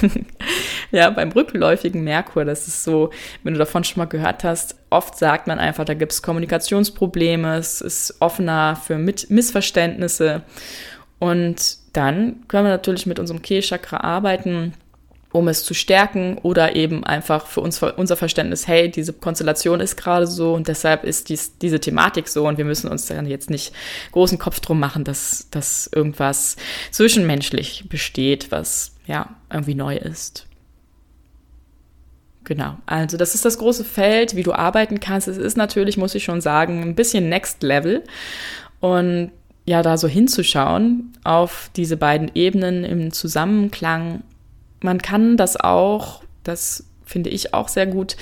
ja, 0.90 1.10
beim 1.10 1.30
rückläufigen 1.30 2.02
Merkur, 2.02 2.44
das 2.44 2.66
ist 2.66 2.82
so, 2.82 3.10
wenn 3.44 3.54
du 3.54 3.58
davon 3.58 3.84
schon 3.84 4.00
mal 4.00 4.06
gehört 4.06 4.42
hast, 4.42 4.74
oft 4.90 5.16
sagt 5.16 5.46
man 5.46 5.60
einfach, 5.60 5.84
da 5.84 5.94
gibt 5.94 6.10
es 6.10 6.22
Kommunikationsprobleme, 6.22 7.56
es 7.56 7.80
ist 7.80 8.16
offener 8.18 8.74
für 8.74 8.98
Missverständnisse. 8.98 10.42
Und 11.20 11.78
dann 11.92 12.48
können 12.48 12.64
wir 12.64 12.70
natürlich 12.70 13.06
mit 13.06 13.20
unserem 13.20 13.42
Kehlchakra 13.42 13.98
arbeiten 13.98 14.74
um 15.32 15.48
es 15.48 15.64
zu 15.64 15.74
stärken 15.74 16.38
oder 16.38 16.74
eben 16.74 17.04
einfach 17.04 17.46
für 17.46 17.60
uns 17.60 17.82
unser 17.82 18.16
Verständnis, 18.16 18.66
hey, 18.66 18.90
diese 18.90 19.12
Konstellation 19.12 19.80
ist 19.80 19.96
gerade 19.96 20.26
so 20.26 20.54
und 20.54 20.66
deshalb 20.66 21.04
ist 21.04 21.28
dies, 21.28 21.56
diese 21.58 21.78
Thematik 21.78 22.28
so 22.28 22.46
und 22.48 22.58
wir 22.58 22.64
müssen 22.64 22.90
uns 22.90 23.06
dann 23.06 23.26
jetzt 23.26 23.50
nicht 23.50 23.72
großen 24.12 24.38
Kopf 24.38 24.60
drum 24.60 24.80
machen, 24.80 25.04
dass, 25.04 25.46
dass 25.50 25.88
irgendwas 25.94 26.56
zwischenmenschlich 26.90 27.88
besteht, 27.88 28.50
was 28.50 28.96
ja 29.06 29.36
irgendwie 29.52 29.76
neu 29.76 29.96
ist. 29.96 30.46
Genau, 32.42 32.78
also 32.86 33.16
das 33.16 33.36
ist 33.36 33.44
das 33.44 33.58
große 33.58 33.84
Feld, 33.84 34.34
wie 34.34 34.42
du 34.42 34.52
arbeiten 34.52 34.98
kannst. 34.98 35.28
Es 35.28 35.36
ist 35.36 35.56
natürlich, 35.56 35.96
muss 35.96 36.16
ich 36.16 36.24
schon 36.24 36.40
sagen, 36.40 36.82
ein 36.82 36.96
bisschen 36.96 37.28
Next 37.28 37.62
Level. 37.62 38.02
Und 38.80 39.30
ja, 39.66 39.82
da 39.82 39.96
so 39.96 40.08
hinzuschauen 40.08 41.12
auf 41.22 41.70
diese 41.76 41.96
beiden 41.96 42.32
Ebenen 42.34 42.82
im 42.82 43.12
Zusammenklang 43.12 44.22
man 44.80 45.00
kann 45.00 45.36
das 45.36 45.58
auch, 45.58 46.22
das 46.44 46.84
finde 47.04 47.30
ich 47.30 47.54
auch 47.54 47.68
sehr 47.68 47.86
gut, 47.86 48.16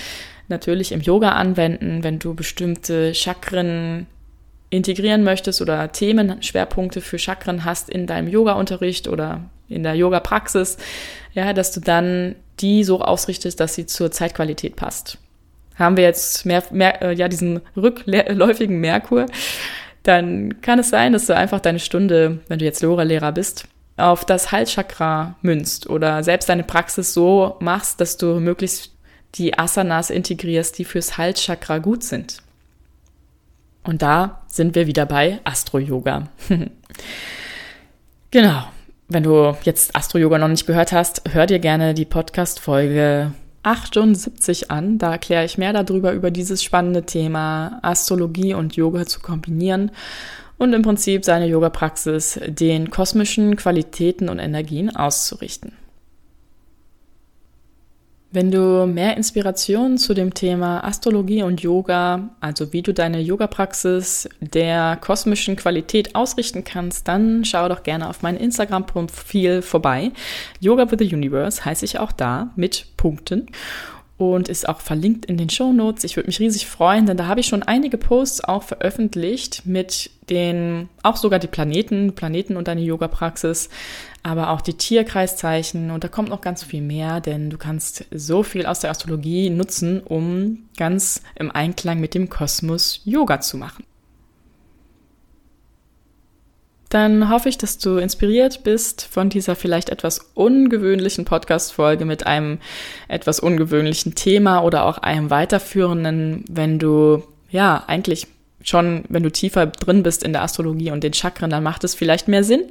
natürlich 0.48 0.92
im 0.92 1.00
Yoga 1.00 1.32
anwenden, 1.32 2.02
wenn 2.02 2.18
du 2.18 2.34
bestimmte 2.34 3.14
Chakren 3.14 4.06
integrieren 4.70 5.24
möchtest 5.24 5.62
oder 5.62 5.92
Themenschwerpunkte 5.92 7.00
für 7.00 7.18
Chakren 7.18 7.64
hast 7.64 7.88
in 7.88 8.06
deinem 8.06 8.28
Yoga-Unterricht 8.28 9.08
oder 9.08 9.42
in 9.68 9.82
der 9.82 9.94
Yoga-Praxis, 9.94 10.78
ja, 11.32 11.52
dass 11.52 11.72
du 11.72 11.80
dann 11.80 12.34
die 12.60 12.84
so 12.84 13.00
ausrichtest, 13.00 13.60
dass 13.60 13.74
sie 13.74 13.86
zur 13.86 14.10
Zeitqualität 14.10 14.76
passt. 14.76 15.18
Haben 15.76 15.96
wir 15.96 16.04
jetzt 16.04 16.44
mehr, 16.44 16.62
mehr 16.70 17.02
äh, 17.02 17.14
ja, 17.14 17.28
diesen 17.28 17.60
rückläufigen 17.76 18.80
Merkur, 18.80 19.26
dann 20.02 20.60
kann 20.60 20.78
es 20.78 20.90
sein, 20.90 21.12
dass 21.12 21.26
du 21.26 21.36
einfach 21.36 21.60
deine 21.60 21.78
Stunde, 21.78 22.40
wenn 22.48 22.58
du 22.58 22.64
jetzt 22.64 22.82
Yoga-Lehrer 22.82 23.32
bist, 23.32 23.68
auf 23.98 24.24
das 24.24 24.52
Halschakra 24.52 25.36
münzt 25.42 25.88
oder 25.88 26.22
selbst 26.22 26.48
deine 26.48 26.64
Praxis 26.64 27.14
so 27.14 27.56
machst, 27.60 28.00
dass 28.00 28.16
du 28.16 28.40
möglichst 28.40 28.92
die 29.34 29.58
Asanas 29.58 30.10
integrierst, 30.10 30.78
die 30.78 30.84
fürs 30.84 31.18
Halschakra 31.18 31.78
gut 31.78 32.02
sind. 32.02 32.38
Und 33.84 34.02
da 34.02 34.42
sind 34.48 34.74
wir 34.74 34.86
wieder 34.86 35.06
bei 35.06 35.40
Astro-Yoga. 35.44 36.28
genau. 38.30 38.64
Wenn 39.10 39.22
du 39.22 39.56
jetzt 39.62 39.96
Astro-Yoga 39.96 40.36
noch 40.36 40.48
nicht 40.48 40.66
gehört 40.66 40.92
hast, 40.92 41.22
hör 41.30 41.46
dir 41.46 41.58
gerne 41.58 41.94
die 41.94 42.04
Podcast-Folge 42.04 43.32
78 43.62 44.70
an. 44.70 44.98
Da 44.98 45.12
erkläre 45.12 45.44
ich 45.44 45.56
mehr 45.56 45.72
darüber, 45.72 46.12
über 46.12 46.30
dieses 46.30 46.62
spannende 46.62 47.04
Thema 47.04 47.78
Astrologie 47.82 48.52
und 48.52 48.76
Yoga 48.76 49.06
zu 49.06 49.20
kombinieren 49.20 49.90
und 50.58 50.72
im 50.72 50.82
Prinzip 50.82 51.24
seine 51.24 51.46
Yoga-Praxis 51.46 52.40
den 52.46 52.90
kosmischen 52.90 53.56
Qualitäten 53.56 54.28
und 54.28 54.38
Energien 54.38 54.94
auszurichten. 54.94 55.72
Wenn 58.30 58.50
du 58.50 58.86
mehr 58.86 59.16
Inspiration 59.16 59.96
zu 59.96 60.12
dem 60.12 60.34
Thema 60.34 60.84
Astrologie 60.84 61.42
und 61.42 61.62
Yoga, 61.62 62.28
also 62.40 62.74
wie 62.74 62.82
du 62.82 62.92
deine 62.92 63.22
Yoga-Praxis 63.22 64.28
der 64.40 64.98
kosmischen 65.00 65.56
Qualität 65.56 66.14
ausrichten 66.14 66.62
kannst, 66.62 67.08
dann 67.08 67.46
schau 67.46 67.70
doch 67.70 67.84
gerne 67.84 68.06
auf 68.06 68.20
mein 68.20 68.36
Instagram-Profil 68.36 69.62
vorbei. 69.62 70.12
Yoga 70.60 70.90
with 70.90 70.98
the 70.98 71.14
Universe 71.14 71.64
heiße 71.64 71.86
ich 71.86 71.98
auch 71.98 72.12
da 72.12 72.50
mit 72.54 72.88
Punkten 72.98 73.46
und 74.18 74.48
ist 74.48 74.68
auch 74.68 74.80
verlinkt 74.80 75.26
in 75.26 75.36
den 75.36 75.48
Show 75.48 75.72
Notes. 75.72 76.04
Ich 76.04 76.16
würde 76.16 76.26
mich 76.26 76.40
riesig 76.40 76.66
freuen, 76.66 77.06
denn 77.06 77.16
da 77.16 77.26
habe 77.26 77.40
ich 77.40 77.46
schon 77.46 77.62
einige 77.62 77.96
Posts 77.96 78.44
auch 78.44 78.64
veröffentlicht 78.64 79.64
mit 79.64 80.10
den, 80.28 80.88
auch 81.02 81.16
sogar 81.16 81.38
die 81.38 81.46
Planeten, 81.46 82.14
Planeten 82.14 82.56
und 82.56 82.68
deine 82.68 82.82
Yoga-Praxis, 82.82 83.70
aber 84.24 84.50
auch 84.50 84.60
die 84.60 84.74
Tierkreiszeichen 84.74 85.92
und 85.92 86.02
da 86.02 86.08
kommt 86.08 86.28
noch 86.28 86.40
ganz 86.40 86.64
viel 86.64 86.82
mehr, 86.82 87.20
denn 87.20 87.48
du 87.48 87.56
kannst 87.56 88.04
so 88.10 88.42
viel 88.42 88.66
aus 88.66 88.80
der 88.80 88.90
Astrologie 88.90 89.50
nutzen, 89.50 90.00
um 90.02 90.68
ganz 90.76 91.22
im 91.36 91.52
Einklang 91.52 92.00
mit 92.00 92.14
dem 92.14 92.28
Kosmos 92.28 93.00
Yoga 93.04 93.40
zu 93.40 93.56
machen 93.56 93.84
dann 96.88 97.28
hoffe 97.28 97.48
ich, 97.48 97.58
dass 97.58 97.78
du 97.78 97.98
inspiriert 97.98 98.64
bist 98.64 99.02
von 99.02 99.28
dieser 99.28 99.56
vielleicht 99.56 99.90
etwas 99.90 100.30
ungewöhnlichen 100.34 101.24
Podcast-Folge 101.24 102.04
mit 102.04 102.26
einem 102.26 102.58
etwas 103.08 103.40
ungewöhnlichen 103.40 104.14
Thema 104.14 104.60
oder 104.60 104.86
auch 104.86 104.98
einem 104.98 105.30
weiterführenden, 105.30 106.44
wenn 106.48 106.78
du 106.78 107.22
ja 107.50 107.84
eigentlich 107.86 108.26
schon, 108.62 109.04
wenn 109.08 109.22
du 109.22 109.30
tiefer 109.30 109.66
drin 109.66 110.02
bist 110.02 110.22
in 110.22 110.32
der 110.32 110.42
Astrologie 110.42 110.90
und 110.90 111.04
den 111.04 111.12
Chakren, 111.12 111.50
dann 111.50 111.62
macht 111.62 111.84
es 111.84 111.94
vielleicht 111.94 112.28
mehr 112.28 112.44
Sinn. 112.44 112.64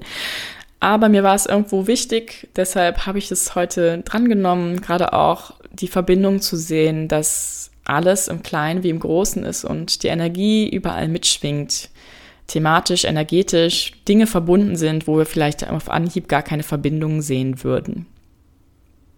Aber 0.80 1.10
mir 1.10 1.24
war 1.24 1.36
es 1.36 1.46
irgendwo 1.46 1.88
wichtig, 1.88 2.48
deshalb 2.56 3.06
habe 3.06 3.18
ich 3.18 3.32
es 3.32 3.56
heute 3.56 4.00
drangenommen, 4.00 4.82
gerade 4.82 5.14
auch 5.14 5.54
die 5.72 5.88
Verbindung 5.88 6.40
zu 6.40 6.56
sehen, 6.56 7.08
dass 7.08 7.72
alles 7.84 8.28
im 8.28 8.44
Kleinen 8.44 8.84
wie 8.84 8.90
im 8.90 9.00
Großen 9.00 9.44
ist 9.44 9.64
und 9.64 10.04
die 10.04 10.08
Energie 10.08 10.70
überall 10.70 11.08
mitschwingt 11.08 11.90
thematisch, 12.48 13.06
energetisch 13.06 13.92
Dinge 14.08 14.28
verbunden 14.28 14.76
sind, 14.76 15.08
wo 15.08 15.18
wir 15.18 15.26
vielleicht 15.26 15.70
auf 15.70 15.90
Anhieb 15.90 16.28
gar 16.28 16.42
keine 16.42 16.64
Verbindungen 16.64 17.22
sehen 17.22 17.64
würden. 17.64 18.08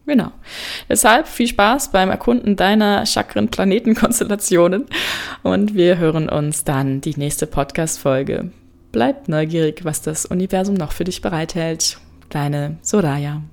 Genau. 0.05 0.31
Deshalb 0.89 1.27
viel 1.27 1.47
Spaß 1.47 1.91
beim 1.91 2.09
Erkunden 2.09 2.55
deiner 2.55 3.05
Chakren-Planetenkonstellationen 3.05 4.85
und 5.43 5.75
wir 5.75 5.99
hören 5.99 6.27
uns 6.27 6.63
dann 6.63 6.99
die 6.99 7.15
nächste 7.15 7.45
Podcast-Folge. 7.45 8.51
Bleib 8.91 9.27
neugierig, 9.27 9.85
was 9.85 10.01
das 10.01 10.25
Universum 10.25 10.73
noch 10.73 10.93
für 10.93 11.03
dich 11.03 11.21
bereithält. 11.21 11.99
Deine 12.29 12.77
Soraya. 12.81 13.43